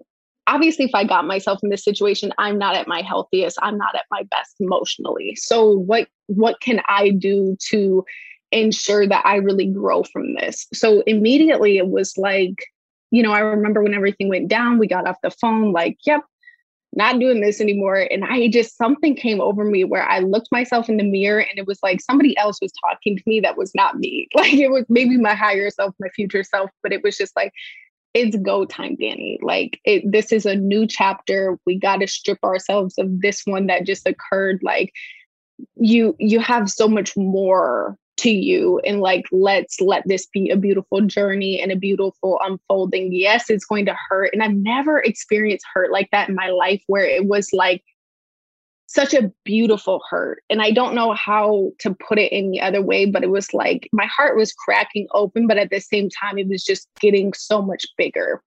[0.47, 3.59] Obviously, if I got myself in this situation, I'm not at my healthiest.
[3.63, 5.35] I'm not at my best emotionally.
[5.35, 8.05] So what what can I do to
[8.53, 10.67] ensure that I really grow from this.
[10.73, 12.65] So immediately it was like,
[13.11, 16.23] you know, I remember when everything went down, we got off the phone, like, yep,
[16.93, 18.07] not doing this anymore.
[18.11, 21.59] And I just, something came over me where I looked myself in the mirror and
[21.59, 24.29] it was like somebody else was talking to me that was not me.
[24.35, 27.53] Like it was maybe my higher self, my future self, but it was just like,
[28.15, 29.39] it's go time, Dani.
[29.43, 31.59] Like it, this is a new chapter.
[31.67, 34.61] We got to strip ourselves of this one that just occurred.
[34.63, 34.93] Like
[35.75, 40.57] you, you have so much more to you and like let's let this be a
[40.57, 43.13] beautiful journey and a beautiful unfolding.
[43.13, 46.83] Yes it's going to hurt and i've never experienced hurt like that in my life
[46.87, 47.83] where it was like
[48.89, 50.43] such a beautiful hurt.
[50.49, 53.89] And i don't know how to put it any other way but it was like
[53.93, 57.61] my heart was cracking open but at the same time it was just getting so
[57.61, 58.43] much bigger.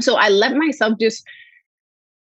[0.00, 1.24] So i let myself just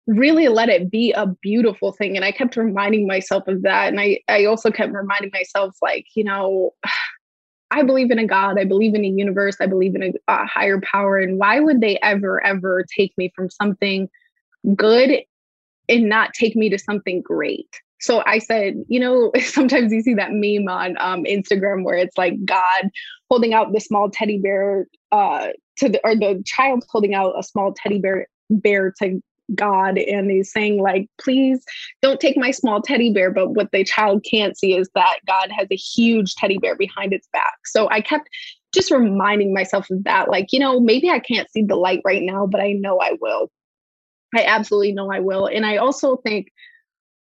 [0.07, 4.01] really let it be a beautiful thing and i kept reminding myself of that and
[4.01, 6.73] i i also kept reminding myself like you know
[7.71, 10.47] i believe in a god i believe in a universe i believe in a, a
[10.47, 14.09] higher power and why would they ever ever take me from something
[14.75, 15.23] good
[15.89, 17.69] and not take me to something great?
[18.01, 22.17] So I said, you know, sometimes you see that meme on um, Instagram where it's
[22.17, 22.89] like God
[23.29, 27.43] holding out the small teddy bear uh, to the, or the child holding out a
[27.43, 29.21] small teddy bear bear to
[29.55, 31.65] God and he's saying, like, please
[32.03, 33.31] don't take my small teddy bear.
[33.31, 37.13] But what the child can't see is that God has a huge teddy bear behind
[37.13, 37.55] its back.
[37.65, 38.29] So I kept
[38.75, 40.29] just reminding myself of that.
[40.29, 43.17] Like, you know, maybe I can't see the light right now, but I know I
[43.21, 43.51] will.
[44.35, 45.47] I absolutely know I will.
[45.47, 46.53] And I also think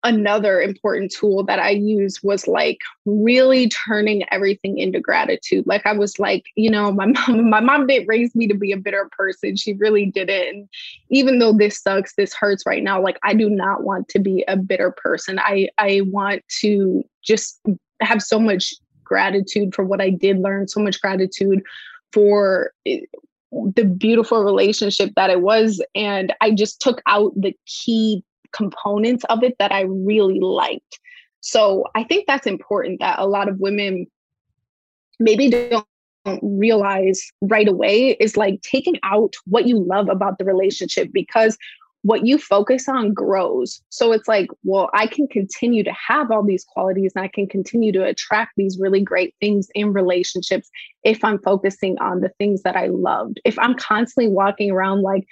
[0.03, 5.65] another important tool that I used was like really turning everything into gratitude.
[5.65, 8.71] Like I was like, you know, my mom, my mom didn't raise me to be
[8.71, 9.55] a bitter person.
[9.55, 10.47] She really didn't.
[10.47, 10.69] And
[11.09, 14.43] even though this sucks, this hurts right now, like I do not want to be
[14.47, 15.39] a bitter person.
[15.39, 17.61] I I want to just
[18.01, 21.61] have so much gratitude for what I did learn, so much gratitude
[22.11, 23.01] for eh,
[23.75, 29.43] the beautiful relationship that it was and I just took out the key components of
[29.43, 30.99] it that I really liked.
[31.41, 34.07] So I think that's important that a lot of women
[35.19, 35.85] maybe don't
[36.41, 41.57] realize right away is like taking out what you love about the relationship because
[42.03, 43.81] what you focus on grows.
[43.89, 47.47] So it's like, well, I can continue to have all these qualities and I can
[47.47, 50.69] continue to attract these really great things in relationships
[51.03, 53.39] if I'm focusing on the things that I loved.
[53.45, 55.25] If I'm constantly walking around like,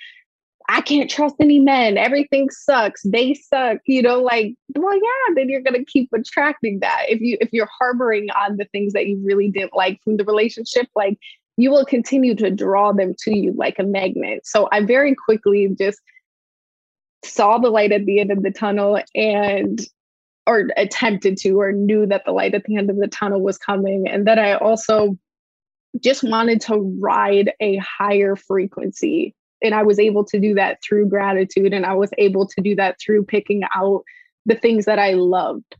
[0.74, 1.98] I can't trust any men.
[1.98, 3.02] Everything sucks.
[3.04, 3.80] They suck.
[3.86, 7.08] You know, like, well, yeah, then you're gonna keep attracting that.
[7.10, 10.24] If you if you're harboring on the things that you really didn't like from the
[10.24, 11.20] relationship, like
[11.58, 14.48] you will continue to draw them to you like a magnet.
[14.48, 16.00] So I very quickly just
[17.26, 19.82] saw the light at the end of the tunnel and
[20.48, 23.58] or attempted to or knew that the light at the end of the tunnel was
[23.58, 25.18] coming and that I also
[26.00, 31.10] just wanted to ride a higher frequency and I was able to do that through
[31.10, 34.04] gratitude and I was able to do that through picking out
[34.46, 35.76] the things that I loved.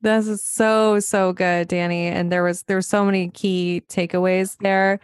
[0.00, 2.04] This is so so good, Dani.
[2.04, 5.00] And there was there were so many key takeaways there.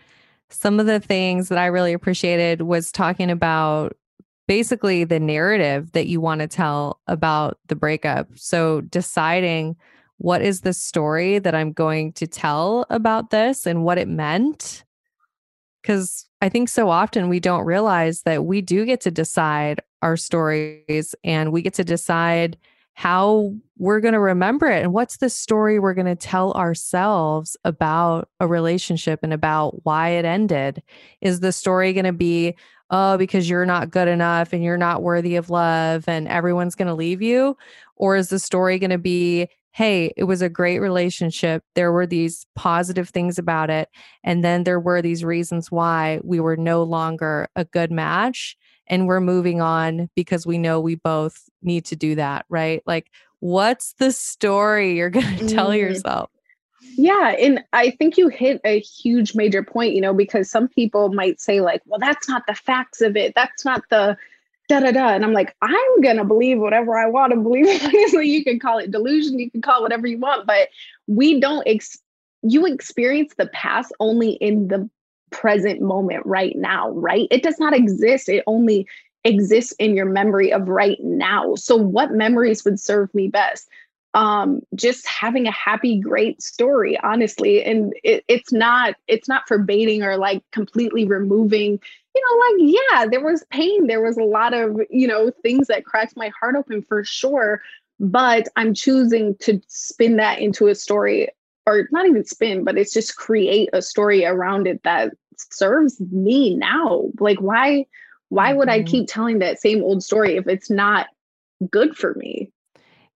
[0.51, 3.97] Some of the things that I really appreciated was talking about
[4.47, 8.29] basically the narrative that you want to tell about the breakup.
[8.37, 9.77] So deciding
[10.19, 14.84] what is the story that I'm going to tell about this and what it meant.
[15.85, 20.17] Cuz I think so often we don't realize that we do get to decide our
[20.17, 22.59] stories and we get to decide
[22.95, 27.57] how we're going to remember it and what's the story we're going to tell ourselves
[27.65, 30.83] about a relationship and about why it ended.
[31.21, 32.55] Is the story going to be,
[32.91, 36.89] oh, because you're not good enough and you're not worthy of love and everyone's going
[36.89, 37.57] to leave you?
[37.97, 41.65] Or is the story going to be, hey, it was a great relationship.
[41.75, 43.89] There were these positive things about it.
[44.23, 48.57] And then there were these reasons why we were no longer a good match.
[48.87, 52.85] And we're moving on because we know we both need to do that, right?
[52.87, 53.11] Like,
[53.41, 55.79] what's the story you're going to tell mm.
[55.79, 56.31] yourself?
[56.97, 57.35] Yeah.
[57.37, 61.41] And I think you hit a huge major point, you know, because some people might
[61.41, 63.33] say, like, well, that's not the facts of it.
[63.35, 64.17] That's not the,
[64.69, 65.09] da da da.
[65.09, 67.67] And I'm like, I'm gonna believe whatever I want to believe.
[67.85, 70.69] Honestly, you can call it delusion, you can call whatever you want, but
[71.07, 71.99] we don't ex-
[72.43, 74.89] you experience the past only in the
[75.31, 77.27] present moment right now, right?
[77.31, 78.29] It does not exist.
[78.29, 78.87] It only
[79.25, 81.55] exists in your memory of right now.
[81.55, 83.69] So what memories would serve me best?
[84.15, 87.63] um, just having a happy, great story, honestly.
[87.65, 91.81] And it, it's not it's not forbidding or like completely removing.
[92.15, 93.87] You know, like yeah, there was pain.
[93.87, 97.61] There was a lot of you know things that cracked my heart open for sure.
[98.01, 101.29] But I'm choosing to spin that into a story,
[101.67, 106.55] or not even spin, but it's just create a story around it that serves me
[106.57, 107.05] now.
[107.19, 107.87] Like why?
[108.31, 108.89] Why would I mm-hmm.
[108.89, 111.07] keep telling that same old story if it's not
[111.71, 112.51] good for me?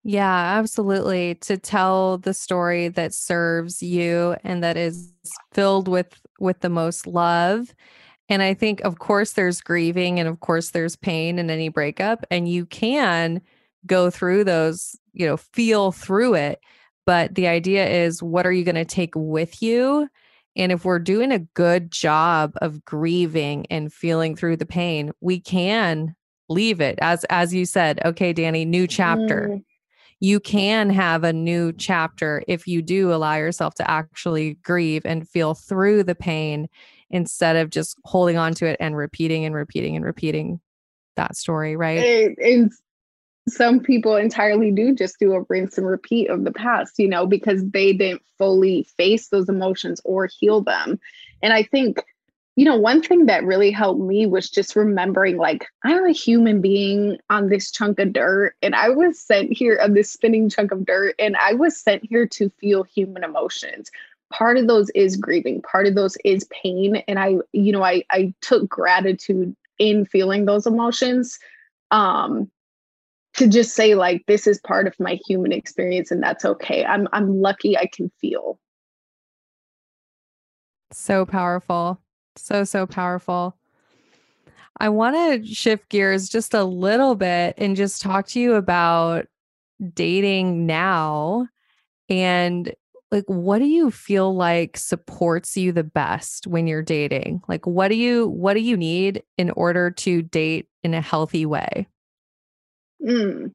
[0.04, 1.34] Yeah, absolutely.
[1.36, 5.12] To tell the story that serves you and that is
[5.52, 7.74] filled with with the most love.
[8.28, 12.26] And I think of course there's grieving and of course there's pain in any breakup
[12.30, 13.40] and you can
[13.86, 16.60] go through those, you know, feel through it.
[17.06, 20.08] But the idea is what are you going to take with you?
[20.56, 25.40] And if we're doing a good job of grieving and feeling through the pain, we
[25.40, 26.14] can
[26.48, 29.48] leave it as as you said, okay, Dani, new chapter.
[29.52, 29.64] Mm.
[30.20, 35.28] You can have a new chapter if you do allow yourself to actually grieve and
[35.28, 36.68] feel through the pain
[37.10, 40.60] instead of just holding on to it and repeating and repeating and repeating
[41.16, 41.98] that story, right?
[41.98, 42.72] And, and
[43.48, 47.26] some people entirely do just do a rinse and repeat of the past, you know,
[47.26, 51.00] because they didn't fully face those emotions or heal them.
[51.42, 52.04] And I think,
[52.56, 56.60] you know, one thing that really helped me was just remembering like, I'm a human
[56.60, 60.72] being on this chunk of dirt, and I was sent here on this spinning chunk
[60.72, 63.90] of dirt, and I was sent here to feel human emotions.
[64.30, 66.96] Part of those is grieving, part of those is pain.
[67.08, 71.38] And I, you know, I I took gratitude in feeling those emotions.
[71.90, 72.50] Um,
[73.38, 77.06] to just say like this is part of my human experience and that's okay i'm
[77.12, 78.58] i'm lucky i can feel
[80.92, 82.00] so powerful
[82.36, 83.56] so so powerful
[84.80, 89.26] i want to shift gears just a little bit and just talk to you about
[89.94, 91.46] dating now
[92.08, 92.74] and
[93.10, 97.88] like what do you feel like supports you the best when you're dating like what
[97.88, 101.86] do you what do you need in order to date in a healthy way
[103.04, 103.52] Mm.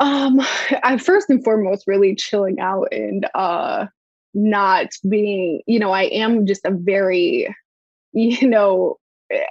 [0.00, 0.40] Um,
[0.82, 3.86] I first and foremost really chilling out and uh
[4.34, 7.54] not being, you know, I am just a very,
[8.12, 8.96] you know,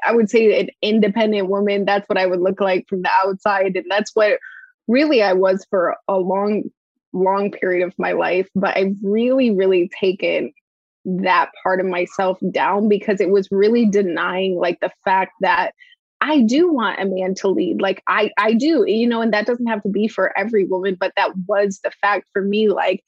[0.06, 1.86] I would say an independent woman.
[1.86, 3.76] That's what I would look like from the outside.
[3.76, 4.40] And that's what
[4.88, 6.64] really I was for a long,
[7.14, 8.48] long period of my life.
[8.56, 10.52] But I've really, really taken
[11.06, 15.74] that part of myself down because it was really denying like the fact that
[16.20, 17.82] I do want a man to lead.
[17.82, 20.98] Like I I do, you know, and that doesn't have to be for every woman,
[21.00, 23.04] but that was the fact for me like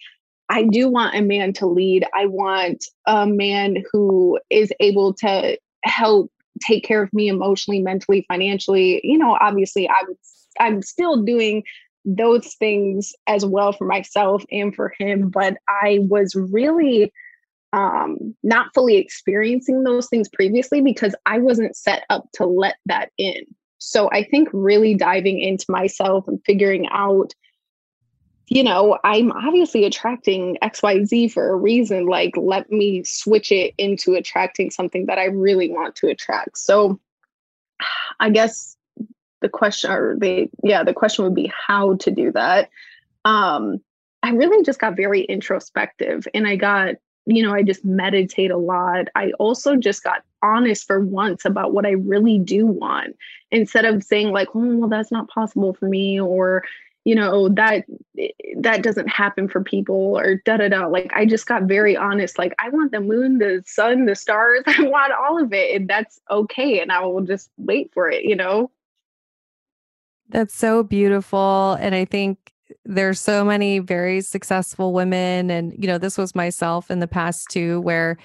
[0.50, 2.06] I do want a man to lead.
[2.16, 6.32] I want a man who is able to help
[6.62, 9.00] take care of me emotionally, mentally, financially.
[9.04, 10.18] You know, obviously I would
[10.60, 11.64] I'm still doing
[12.06, 17.12] those things as well for myself and for him, but I was really
[17.74, 23.12] um, not fully experiencing those things previously because I wasn't set up to let that
[23.18, 23.44] in.
[23.78, 27.34] So I think really diving into myself and figuring out,
[28.48, 32.08] you know, I'm obviously attracting XYZ for a reason.
[32.08, 36.58] Like, let me switch it into attracting something that I really want to attract.
[36.58, 37.00] So
[38.20, 38.76] I guess
[39.42, 42.70] the question or the yeah, the question would be how to do that.
[43.26, 43.82] Um,
[44.22, 48.58] I really just got very introspective and I got you know, I just meditate a
[48.58, 49.08] lot.
[49.14, 53.16] I also just got honest for once about what I really do want
[53.52, 56.64] instead of saying like, "Oh, well that's not possible for me," or
[57.06, 57.86] you know, that
[58.58, 60.88] that doesn't happen for people or da da da.
[60.88, 64.64] Like I just got very honest like I want the moon, the sun, the stars.
[64.68, 68.26] I want all of it and that's okay and I will just wait for it,
[68.26, 68.72] you know.
[70.30, 72.54] That's so beautiful and I think
[72.86, 77.48] there's so many very successful women and you know this was myself in the past
[77.50, 78.16] too where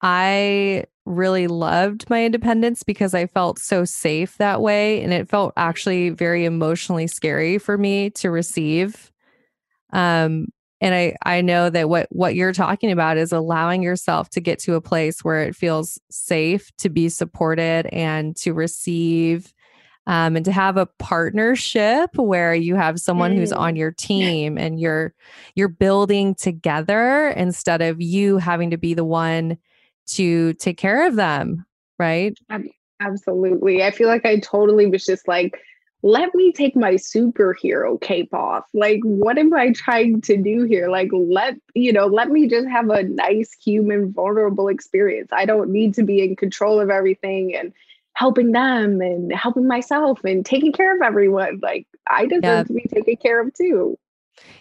[0.00, 5.52] i really loved my independence because i felt so safe that way and it felt
[5.56, 9.12] actually very emotionally scary for me to receive.
[9.92, 10.46] Um
[10.80, 14.58] and i i know that what what you're talking about is allowing yourself to get
[14.58, 19.52] to a place where it feels safe to be supported and to receive
[20.06, 23.36] um, and to have a partnership where you have someone mm.
[23.36, 25.14] who's on your team and you're
[25.54, 29.56] you're building together instead of you having to be the one
[30.06, 31.64] to take care of them
[32.02, 32.38] right?
[33.00, 33.82] Absolutely.
[33.82, 35.60] I feel like i totally was just like
[36.04, 38.64] let me take my superhero cape off.
[38.74, 40.88] Like what am i trying to do here?
[40.88, 45.30] Like let you know let me just have a nice human vulnerable experience.
[45.32, 47.72] I don't need to be in control of everything and
[48.14, 51.60] helping them and helping myself and taking care of everyone.
[51.62, 52.62] Like I deserve yeah.
[52.64, 53.98] to be taken care of too.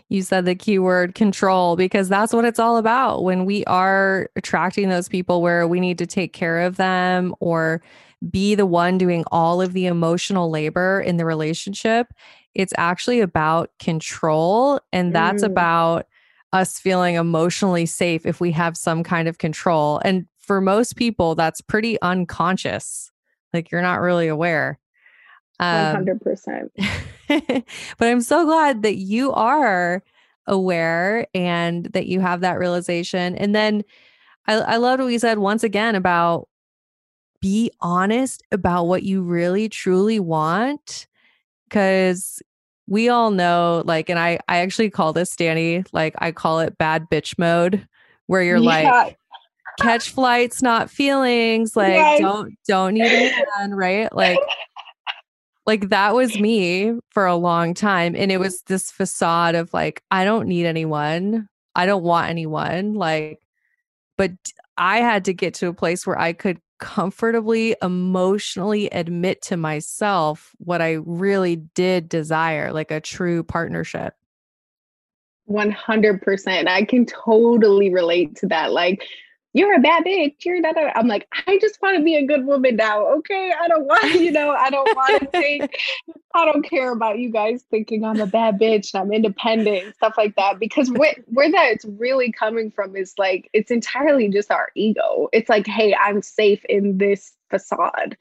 [0.10, 3.24] You said the keyword control because that's what it's all about.
[3.24, 7.82] When we are attracting those people where we need to take care of them or
[8.30, 12.14] be the one doing all of the emotional labor in the relationship,
[12.54, 14.80] it's actually about control.
[14.92, 15.48] And that's mm.
[15.48, 16.08] about
[16.54, 20.02] us feeling emotionally safe if we have some kind of control.
[20.04, 23.11] And for most people, that's pretty unconscious
[23.54, 24.80] like you're not really aware.
[25.60, 26.70] Um, 100%.
[27.98, 30.04] but I'm so glad that you are
[30.48, 33.36] aware and that you have that realization.
[33.36, 33.84] And then
[34.48, 36.48] I, I loved what you said once again about
[37.42, 41.08] be honest about what you really truly want.
[41.70, 42.42] Cause
[42.88, 46.78] we all know, like, and I, I actually call this Dani, like, I call it
[46.78, 47.88] bad bitch mode,
[48.28, 48.92] where you're yeah.
[48.92, 49.18] like,
[49.82, 51.76] catch flights, not feelings.
[51.76, 52.22] Like, yes.
[52.22, 54.14] don't, don't need a man, right?
[54.16, 54.40] Like,
[55.66, 58.16] like that was me for a long time.
[58.16, 61.48] And it was this facade of like, I don't need anyone.
[61.76, 62.94] I don't want anyone.
[62.94, 63.40] Like,
[64.18, 64.32] but
[64.78, 70.52] I had to get to a place where I could comfortably emotionally admit to myself
[70.58, 74.14] what I really did desire, like a true partnership.
[75.50, 76.68] 100%.
[76.68, 78.72] I can totally relate to that.
[78.72, 79.04] Like,
[79.54, 80.46] you're a bad bitch.
[80.46, 80.78] You're not.
[80.78, 83.06] A, I'm like, I just want to be a good woman now.
[83.18, 83.52] Okay.
[83.60, 85.78] I don't want, you know, I don't want to think,
[86.34, 89.96] I don't care about you guys thinking I'm a bad bitch and I'm independent, and
[89.96, 90.60] stuff like that.
[90.60, 95.28] Because where, where it's really coming from is like, it's entirely just our ego.
[95.34, 98.18] It's like, hey, I'm safe in this facade.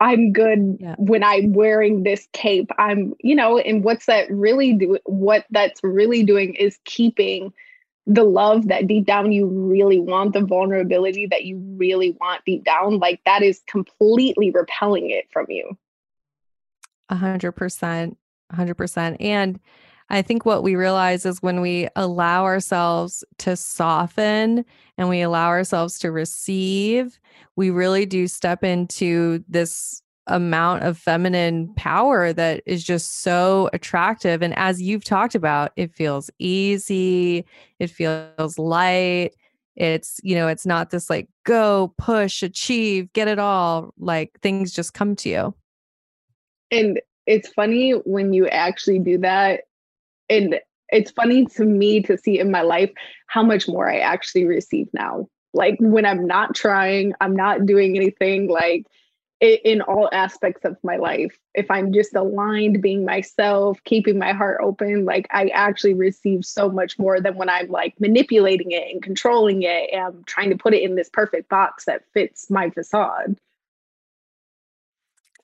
[0.00, 0.94] I'm good yeah.
[0.96, 2.70] when I'm wearing this cape.
[2.78, 4.98] I'm, you know, and what's that really do?
[5.04, 7.52] What that's really doing is keeping
[8.06, 12.64] the love that deep down you really want, the vulnerability that you really want deep
[12.64, 15.76] down, like that is completely repelling it from you.
[17.08, 18.16] A hundred percent,
[18.50, 19.20] a hundred percent.
[19.20, 19.60] And
[20.08, 24.64] I think what we realize is when we allow ourselves to soften
[24.98, 27.20] and we allow ourselves to receive,
[27.54, 34.42] we really do step into this amount of feminine power that is just so attractive.
[34.42, 37.44] And as you've talked about, it feels easy,
[37.78, 39.30] it feels light.
[39.76, 43.94] It's, you know, it's not this like go, push, achieve, get it all.
[43.98, 45.54] Like things just come to you.
[46.70, 49.62] And it's funny when you actually do that.
[50.28, 50.60] And
[50.90, 52.90] it's funny to me to see in my life
[53.26, 55.28] how much more I actually receive now.
[55.52, 58.86] Like when I'm not trying, I'm not doing anything like
[59.40, 61.38] in all aspects of my life.
[61.54, 66.68] If I'm just aligned, being myself, keeping my heart open, like I actually receive so
[66.68, 70.74] much more than when I'm like manipulating it and controlling it and trying to put
[70.74, 73.38] it in this perfect box that fits my facade.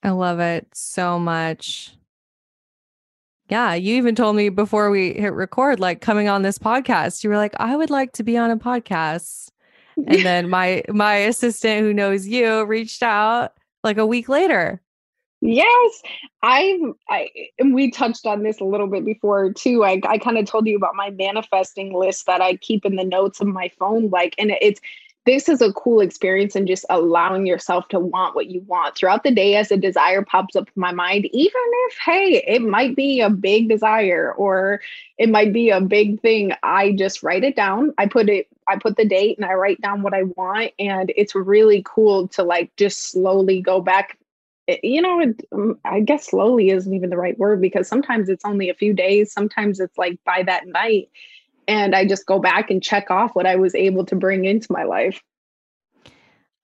[0.02, 1.92] I love it so much.
[3.48, 7.30] Yeah, you even told me before we hit record, like coming on this podcast, you
[7.30, 9.50] were like, I would like to be on a podcast.
[9.96, 13.52] And then my my assistant who knows you reached out
[13.86, 14.82] like a week later.
[15.40, 16.02] Yes,
[16.42, 17.28] I've I
[17.58, 19.84] and we touched on this a little bit before too.
[19.84, 23.04] I I kind of told you about my manifesting list that I keep in the
[23.04, 24.08] notes of my phone.
[24.10, 24.80] Like, and it's
[25.26, 28.96] this is a cool experience and just allowing yourself to want what you want.
[28.96, 31.52] Throughout the day as a desire pops up in my mind even
[31.88, 34.80] if hey it might be a big desire or
[35.18, 37.92] it might be a big thing i just write it down.
[37.98, 41.12] I put it i put the date and i write down what i want and
[41.16, 44.18] it's really cool to like just slowly go back.
[44.82, 48.68] You know um, i guess slowly isn't even the right word because sometimes it's only
[48.68, 51.08] a few days sometimes it's like by that night
[51.68, 54.68] and I just go back and check off what I was able to bring into
[54.70, 55.22] my life.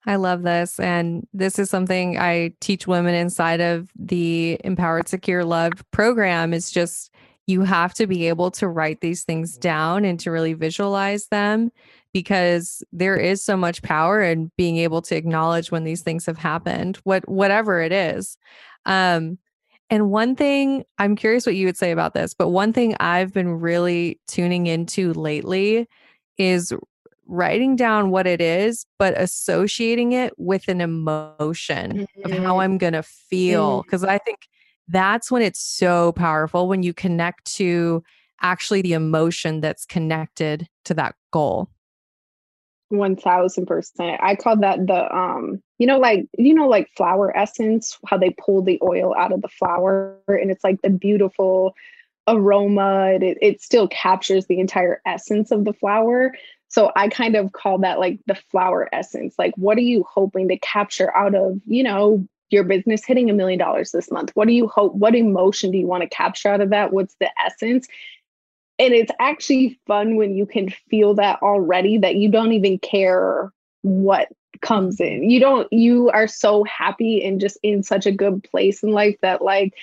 [0.05, 0.79] I love this.
[0.79, 6.71] And this is something I teach women inside of the Empowered Secure Love program is
[6.71, 7.13] just
[7.47, 11.71] you have to be able to write these things down and to really visualize them
[12.13, 16.37] because there is so much power in being able to acknowledge when these things have
[16.37, 18.37] happened, what whatever it is.
[18.85, 19.39] Um,
[19.89, 23.33] and one thing I'm curious what you would say about this, but one thing I've
[23.33, 25.87] been really tuning into lately
[26.37, 26.73] is
[27.27, 32.25] writing down what it is, but associating it with an emotion mm-hmm.
[32.25, 32.59] of how mm-hmm.
[32.59, 33.83] I'm going to feel.
[33.83, 34.11] Because mm-hmm.
[34.11, 34.47] I think
[34.87, 38.03] that's when it's so powerful when you connect to
[38.41, 41.69] actually the emotion that's connected to that goal.
[42.93, 44.17] 1000%.
[44.21, 48.29] I call that the um you know like you know like flower essence how they
[48.31, 51.75] pull the oil out of the flower and it's like the beautiful
[52.27, 56.33] aroma it it still captures the entire essence of the flower.
[56.69, 59.35] So I kind of call that like the flower essence.
[59.37, 63.33] Like what are you hoping to capture out of, you know, your business hitting a
[63.33, 64.31] million dollars this month?
[64.35, 66.93] What do you hope what emotion do you want to capture out of that?
[66.93, 67.87] What's the essence?
[68.79, 73.51] And it's actually fun when you can feel that already that you don't even care
[73.81, 74.29] what
[74.61, 78.81] comes in you don't you are so happy and just in such a good place
[78.81, 79.73] in life that like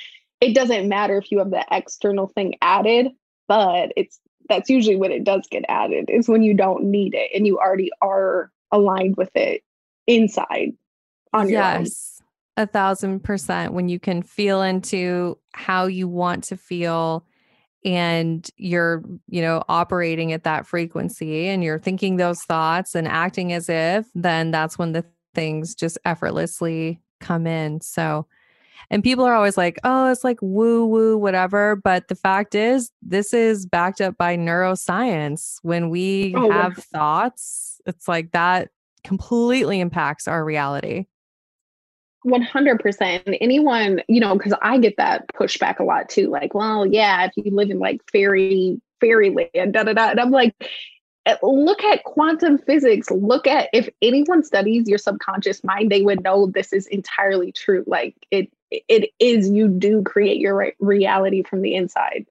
[0.41, 3.09] it doesn't matter if you have the external thing added
[3.47, 4.19] but it's
[4.49, 7.59] that's usually when it does get added is when you don't need it and you
[7.59, 9.63] already are aligned with it
[10.07, 10.73] inside
[11.33, 12.21] on your yes.
[12.57, 13.73] own A thousand percent.
[13.73, 17.25] When you can feel into how you want to feel
[17.85, 23.53] and you're, you know, operating at that frequency and you're thinking those thoughts and acting
[23.53, 25.05] as if, then that's when the
[25.35, 27.81] things just effortlessly come in.
[27.81, 28.27] So,
[28.91, 31.77] and people are always like, oh, it's like woo woo, whatever.
[31.77, 35.59] But the fact is, this is backed up by neuroscience.
[35.63, 38.71] When we oh, have thoughts, it's like that
[39.05, 41.07] completely impacts our reality.
[42.27, 47.25] 100% anyone you know because i get that pushback a lot too like well yeah
[47.25, 50.55] if you live in like fairy fairyland da da da and i'm like
[51.27, 53.11] eh, look at quantum physics.
[53.11, 57.85] Look at if anyone studies your subconscious mind they would know this is entirely true.
[57.87, 62.27] Like it it is you do create your reality from the inside.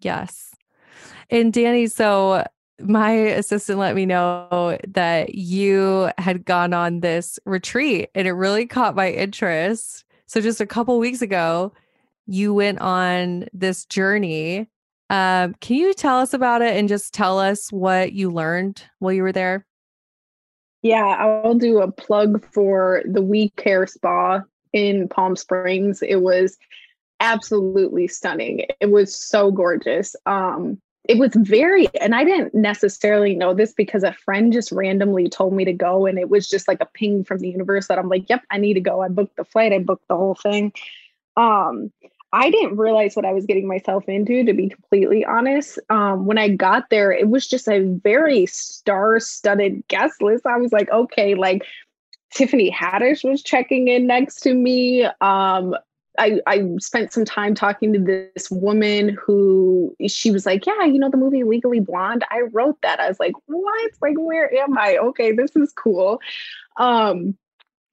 [0.00, 0.54] Yes.
[1.30, 2.44] And dani so
[2.80, 8.66] my assistant let me know that you had gone on this retreat and it really
[8.66, 10.04] caught my interest.
[10.26, 11.72] So just a couple weeks ago,
[12.26, 14.68] you went on this journey.
[15.08, 19.12] Um, can you tell us about it and just tell us what you learned while
[19.12, 19.64] you were there?
[20.82, 26.02] Yeah, I'll do a plug for the We Care Spa in Palm Springs.
[26.02, 26.56] It was
[27.20, 28.66] absolutely stunning.
[28.80, 30.14] It was so gorgeous.
[30.26, 35.28] Um, it was very and i didn't necessarily know this because a friend just randomly
[35.28, 37.98] told me to go and it was just like a ping from the universe that
[37.98, 39.02] i'm like yep i need to go.
[39.02, 40.72] I booked the flight i booked the whole thing.
[41.36, 41.92] Um
[42.32, 45.78] i didn't realize what i was getting myself into to be completely honest.
[45.90, 50.46] Um when i got there it was just a very star-studded guest list.
[50.46, 51.64] I was like okay like
[52.34, 55.04] Tiffany Haddish was checking in next to me.
[55.20, 55.74] Um,
[56.18, 60.98] I, I spent some time talking to this woman who she was like, Yeah, you
[60.98, 62.24] know, the movie Legally Blonde.
[62.30, 63.00] I wrote that.
[63.00, 63.90] I was like, What?
[64.00, 64.96] Like, where am I?
[64.98, 66.20] Okay, this is cool.
[66.76, 67.36] Um,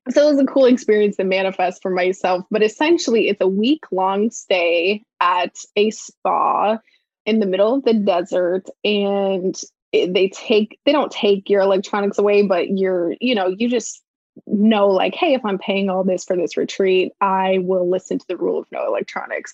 [0.10, 2.46] so it was a cool experience to manifest for myself.
[2.52, 6.78] But essentially, it's a week long stay at a spa
[7.26, 8.68] in the middle of the desert.
[8.84, 9.56] And
[9.94, 14.03] they take, they don't take your electronics away, but you're, you know, you just
[14.48, 18.28] know like hey if i'm paying all this for this retreat i will listen to
[18.28, 19.54] the rule of no electronics.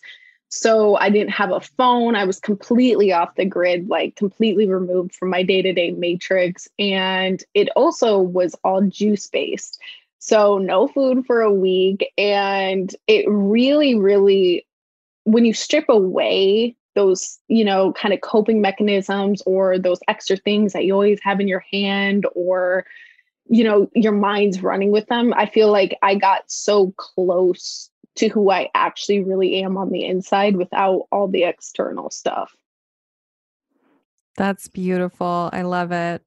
[0.51, 2.15] So i didn't have a phone.
[2.15, 6.67] I was completely off the grid like completely removed from my day-to-day matrix.
[6.79, 9.79] And it also was all juice based
[10.19, 12.11] so no food for a week.
[12.17, 14.65] And it really really
[15.23, 20.73] when you strip away those you know kind of coping mechanisms or those extra things
[20.73, 22.85] that you always have in your hand or
[23.49, 28.27] you know your mind's running with them i feel like i got so close to
[28.27, 32.55] who i actually really am on the inside without all the external stuff
[34.37, 36.23] that's beautiful i love it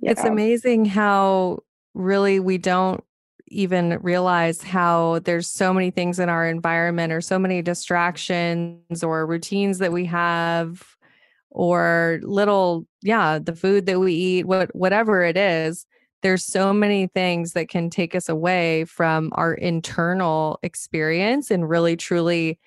[0.00, 0.10] yeah.
[0.10, 1.62] it's amazing how
[1.94, 3.02] really we don't
[3.48, 9.24] even realize how there's so many things in our environment or so many distractions or
[9.24, 10.95] routines that we have
[11.56, 15.86] or little yeah the food that we eat what whatever it is
[16.22, 21.96] there's so many things that can take us away from our internal experience and really
[21.96, 22.58] truly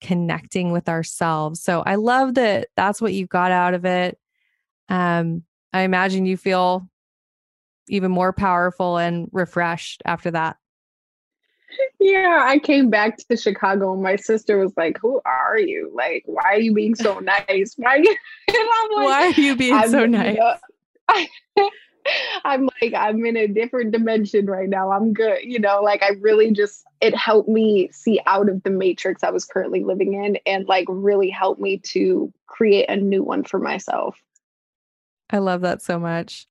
[0.00, 1.60] connecting with ourselves.
[1.60, 4.18] So i love that that's what you got out of it.
[4.88, 6.88] Um i imagine you feel
[7.88, 10.56] even more powerful and refreshed after that
[12.00, 15.90] yeah, I came back to Chicago and my sister was like, Who are you?
[15.94, 17.74] Like, why are you being so nice?
[17.76, 18.16] Why are you,
[18.48, 18.56] like,
[18.90, 20.36] why are you being I'm, so nice?
[20.36, 21.26] You
[21.56, 21.70] know,
[22.44, 24.92] I'm like, I'm in a different dimension right now.
[24.92, 25.40] I'm good.
[25.42, 29.30] You know, like I really just, it helped me see out of the matrix I
[29.30, 33.58] was currently living in and like really helped me to create a new one for
[33.58, 34.16] myself.
[35.30, 36.47] I love that so much.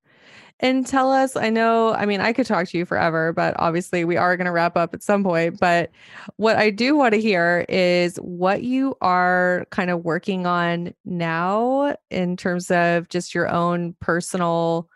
[0.59, 4.05] And tell us, I know, I mean, I could talk to you forever, but obviously
[4.05, 5.59] we are going to wrap up at some point.
[5.59, 5.91] But
[6.37, 11.95] what I do want to hear is what you are kind of working on now
[12.09, 14.89] in terms of just your own personal,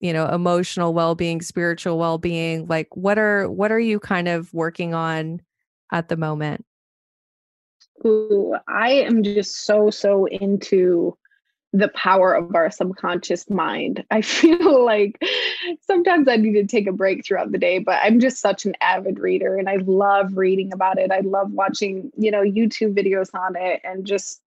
[0.00, 2.66] you know, emotional well-being, spiritual well-being.
[2.66, 5.40] Like what are what are you kind of working on
[5.92, 6.64] at the moment?
[8.04, 11.16] Ooh, I am just so so into
[11.72, 14.04] the power of our subconscious mind.
[14.10, 15.22] I feel like
[15.82, 18.74] sometimes I need to take a break throughout the day, but I'm just such an
[18.80, 21.10] avid reader and I love reading about it.
[21.10, 24.40] I love watching, you know, YouTube videos on it and just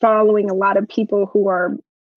[0.00, 1.76] following a lot of people who are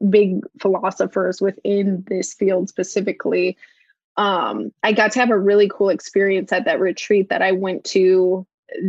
[0.10, 3.58] big philosophers within this field specifically.
[4.16, 7.84] Um, I got to have a really cool experience at that retreat that I went
[7.86, 8.46] to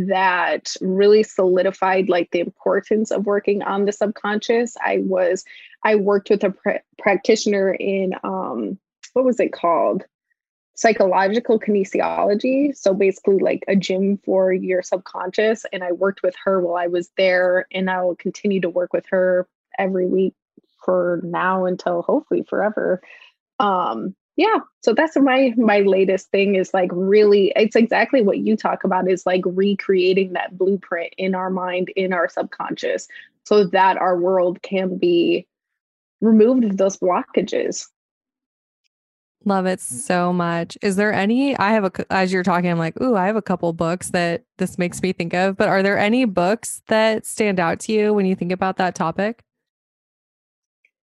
[0.07, 5.45] that really solidified like the importance of working on the subconscious i was
[5.83, 8.77] i worked with a pr- practitioner in um
[9.13, 10.03] what was it called
[10.79, 12.73] psychological kinesiology.
[12.73, 15.65] So basically, like a gym for your subconscious.
[15.73, 18.93] And I worked with her while I was there, and I will continue to work
[18.93, 19.45] with her
[19.77, 20.35] every week
[20.85, 23.01] for now until hopefully forever.
[23.59, 28.55] Um, yeah, so that's my my latest thing is like really it's exactly what you
[28.55, 33.09] talk about is like recreating that blueprint in our mind in our subconscious
[33.43, 35.45] so that our world can be
[36.21, 37.87] removed of those blockages
[39.45, 40.77] Love it so much.
[40.81, 41.57] Is there any?
[41.57, 44.43] I have a, as you're talking, I'm like, ooh, I have a couple books that
[44.57, 48.13] this makes me think of, but are there any books that stand out to you
[48.13, 49.41] when you think about that topic?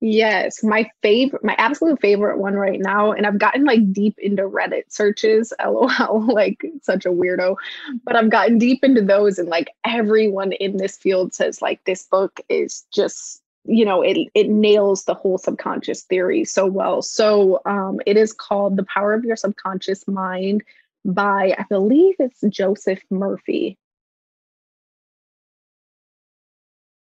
[0.02, 4.42] Yes, my favorite, my absolute favorite one right now, and I've gotten like deep into
[4.48, 7.56] Reddit searches, lol, like such a weirdo,
[8.04, 12.04] but I've gotten deep into those, and like everyone in this field says, like, this
[12.04, 17.02] book is just you know it it nails the whole subconscious theory so well.
[17.02, 20.62] So um it is called the power of your subconscious mind
[21.04, 23.78] by i believe it's joseph murphy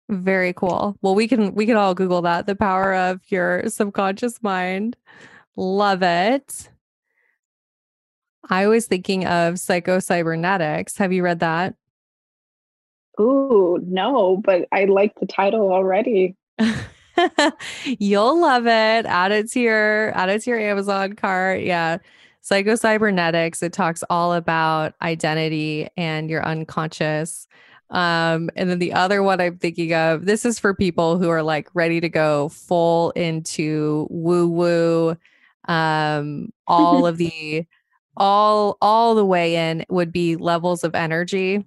[0.09, 4.43] very cool well we can we can all google that the power of your subconscious
[4.43, 4.97] mind
[5.57, 6.71] love it
[8.49, 11.75] i was thinking of psycho cybernetics have you read that
[13.21, 16.37] Ooh, no, but I like the title already.
[17.85, 19.07] You'll love it.
[19.07, 21.63] Add it to your add it to your Amazon cart.
[21.63, 21.99] Yeah.
[22.43, 23.63] Psycho Cybernetics.
[23.63, 27.49] It talks all about identity and your unconscious.
[27.91, 31.43] Um, and then the other one I'm thinking of, this is for people who are
[31.43, 35.17] like ready to go full into woo-woo.
[35.69, 37.65] Um, all of the
[38.17, 41.65] all all the way in would be levels of energy.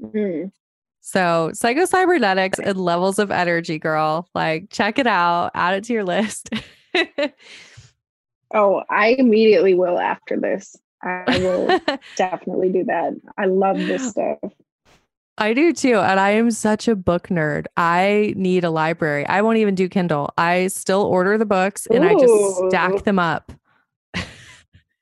[0.00, 0.50] Mm.
[1.06, 4.26] So, psycho cybernetics and levels of energy, girl.
[4.34, 6.48] Like, check it out, add it to your list.
[8.54, 10.74] oh, I immediately will after this.
[11.04, 11.80] I will
[12.16, 13.12] definitely do that.
[13.36, 14.38] I love this stuff.
[15.36, 15.96] I do too.
[15.96, 17.66] And I am such a book nerd.
[17.76, 19.26] I need a library.
[19.26, 20.30] I won't even do Kindle.
[20.38, 22.08] I still order the books and Ooh.
[22.08, 23.52] I just stack them up.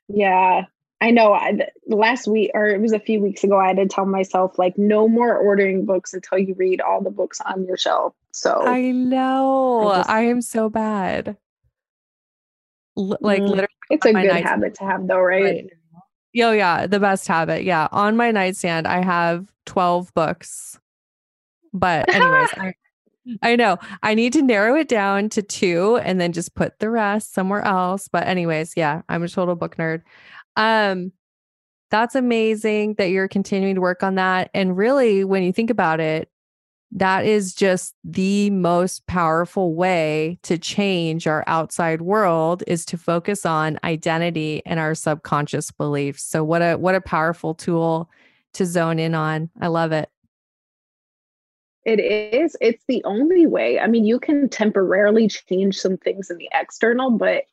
[0.08, 0.64] yeah.
[1.02, 3.88] I know I, last week or it was a few weeks ago, I had to
[3.88, 7.76] tell myself like no more ordering books until you read all the books on your
[7.76, 8.14] shelf.
[8.30, 11.36] So I know I, just, I am so bad.
[12.96, 15.42] L- like mm, literally, it's a good habit to have though, right?
[15.42, 15.70] right?
[16.38, 17.64] Oh yeah, the best habit.
[17.64, 20.78] Yeah, on my nightstand, I have twelve books.
[21.72, 22.74] But anyways, I,
[23.42, 26.90] I know I need to narrow it down to two and then just put the
[26.90, 28.08] rest somewhere else.
[28.08, 30.02] But anyways, yeah, I'm a total book nerd.
[30.56, 31.12] Um,
[31.90, 34.50] that's amazing that you're continuing to work on that.
[34.54, 36.30] And really, when you think about it,
[36.94, 43.46] that is just the most powerful way to change our outside world is to focus
[43.46, 46.22] on identity and our subconscious beliefs.
[46.22, 48.10] So what a what a powerful tool
[48.54, 49.48] to zone in on.
[49.60, 50.10] I love it.
[51.84, 52.56] It is.
[52.60, 53.80] It's the only way.
[53.80, 57.44] I mean, you can temporarily change some things in the external, but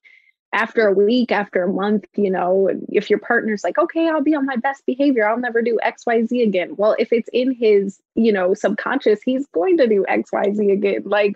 [0.52, 4.36] after a week, after a month, you know, if your partner's like, okay, I'll be
[4.36, 6.76] on my best behavior, I'll never do XYZ again.
[6.76, 11.04] Well, if it's in his, you know, subconscious, he's going to do XYZ again.
[11.06, 11.36] Like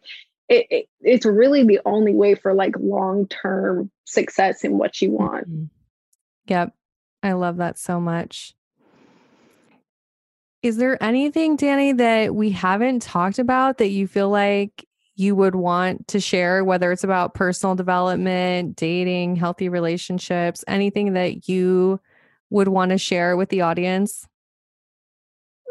[0.49, 5.11] it, it it's really the only way for like long term success in what you
[5.11, 5.49] want.
[5.49, 5.65] Mm-hmm.
[6.47, 6.73] Yep.
[7.21, 8.53] I love that so much.
[10.61, 14.85] Is there anything, Dani, that we haven't talked about that you feel like
[15.15, 21.47] you would want to share, whether it's about personal development, dating, healthy relationships, anything that
[21.47, 21.99] you
[22.49, 24.27] would want to share with the audience?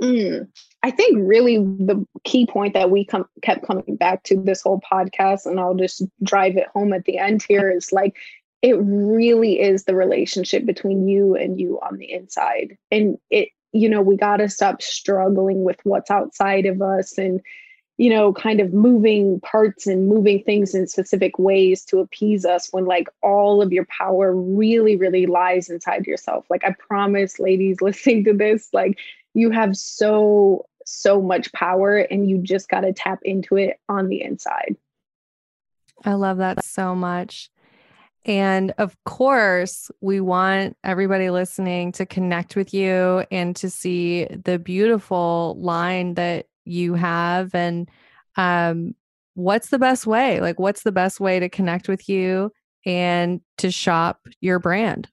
[0.03, 0.49] Mm,
[0.83, 4.81] I think really the key point that we com- kept coming back to this whole
[4.81, 8.17] podcast, and I'll just drive it home at the end here is like,
[8.63, 12.77] it really is the relationship between you and you on the inside.
[12.91, 17.41] And it, you know, we got to stop struggling with what's outside of us and
[17.99, 22.69] you know, kind of moving parts and moving things in specific ways to appease us
[22.73, 26.47] when like all of your power really, really lies inside yourself.
[26.49, 28.99] Like, I promise, ladies listening to this, like,
[29.35, 34.09] you have so, so much power and you just got to tap into it on
[34.09, 34.77] the inside.
[36.05, 37.51] I love that so much.
[38.25, 44.59] And of course, we want everybody listening to connect with you and to see the
[44.59, 47.89] beautiful line that you have and
[48.37, 48.95] um
[49.35, 52.53] what's the best way like what's the best way to connect with you
[52.85, 55.09] and to shop your brand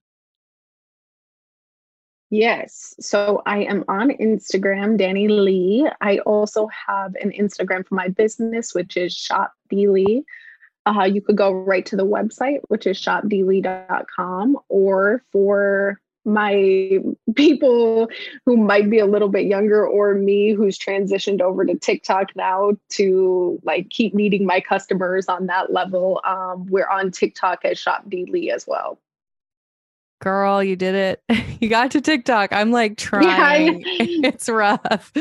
[2.30, 2.94] Yes.
[3.00, 5.88] So I am on Instagram, Dani Lee.
[6.00, 10.24] I also have an Instagram for my business, which is Shop D Lee.
[10.86, 16.98] uh, you could go right to the website, which is shopdlee.com, or for my
[17.34, 18.08] people
[18.44, 22.72] who might be a little bit younger or me who's transitioned over to TikTok now
[22.90, 26.20] to like keep meeting my customers on that level.
[26.24, 28.98] Um, we're on TikTok as Shop D Lee as well.
[30.20, 31.22] Girl, you did it.
[31.60, 32.54] You got to TikTok.
[32.54, 33.80] I'm like trying.
[33.82, 35.12] Yeah, it's rough.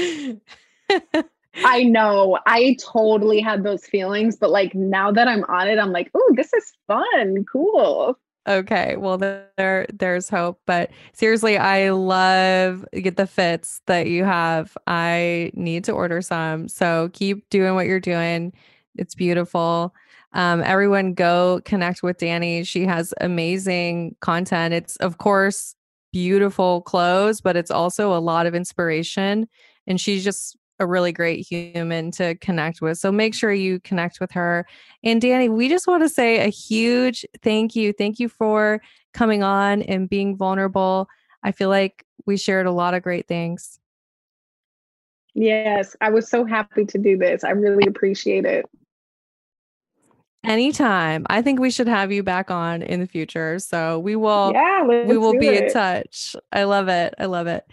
[1.66, 2.40] I know.
[2.46, 6.34] I totally had those feelings, but like now that I'm on it, I'm like, oh,
[6.38, 7.44] this is fun.
[7.52, 8.18] Cool.
[8.50, 14.76] Okay, well there there's hope, but seriously, I love get the fits that you have.
[14.88, 16.68] I need to order some.
[16.68, 18.52] So keep doing what you're doing.
[18.98, 19.94] It's beautiful.
[20.34, 22.66] Um, everyone go connect with Dani.
[22.68, 24.74] She has amazing content.
[24.74, 25.76] It's of course
[26.12, 29.48] beautiful clothes, but it's also a lot of inspiration.
[29.86, 32.98] And she's just a really great human to connect with.
[32.98, 34.66] So make sure you connect with her.
[35.04, 37.94] And Dani, we just want to say a huge thank you.
[37.94, 38.82] Thank you for
[39.14, 41.08] coming on and being vulnerable.
[41.44, 43.80] I feel like we shared a lot of great things.
[45.34, 47.44] Yes, I was so happy to do this.
[47.44, 48.66] I really appreciate it.
[50.44, 51.26] Anytime.
[51.30, 53.60] I think we should have you back on in the future.
[53.60, 55.66] So we will yeah, we will be it.
[55.66, 56.36] in touch.
[56.52, 57.14] I love it.
[57.20, 57.66] I love it.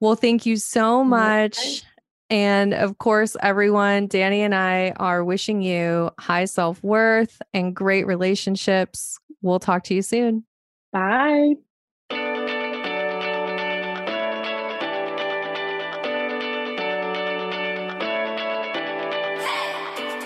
[0.00, 1.82] Well, thank you so much.
[2.28, 8.06] And of course, everyone, Dani and I are wishing you high self worth and great
[8.06, 9.18] relationships.
[9.42, 10.44] We'll talk to you soon.
[10.92, 11.54] Bye.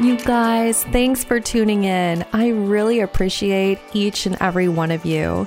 [0.00, 2.24] You guys, thanks for tuning in.
[2.32, 5.46] I really appreciate each and every one of you.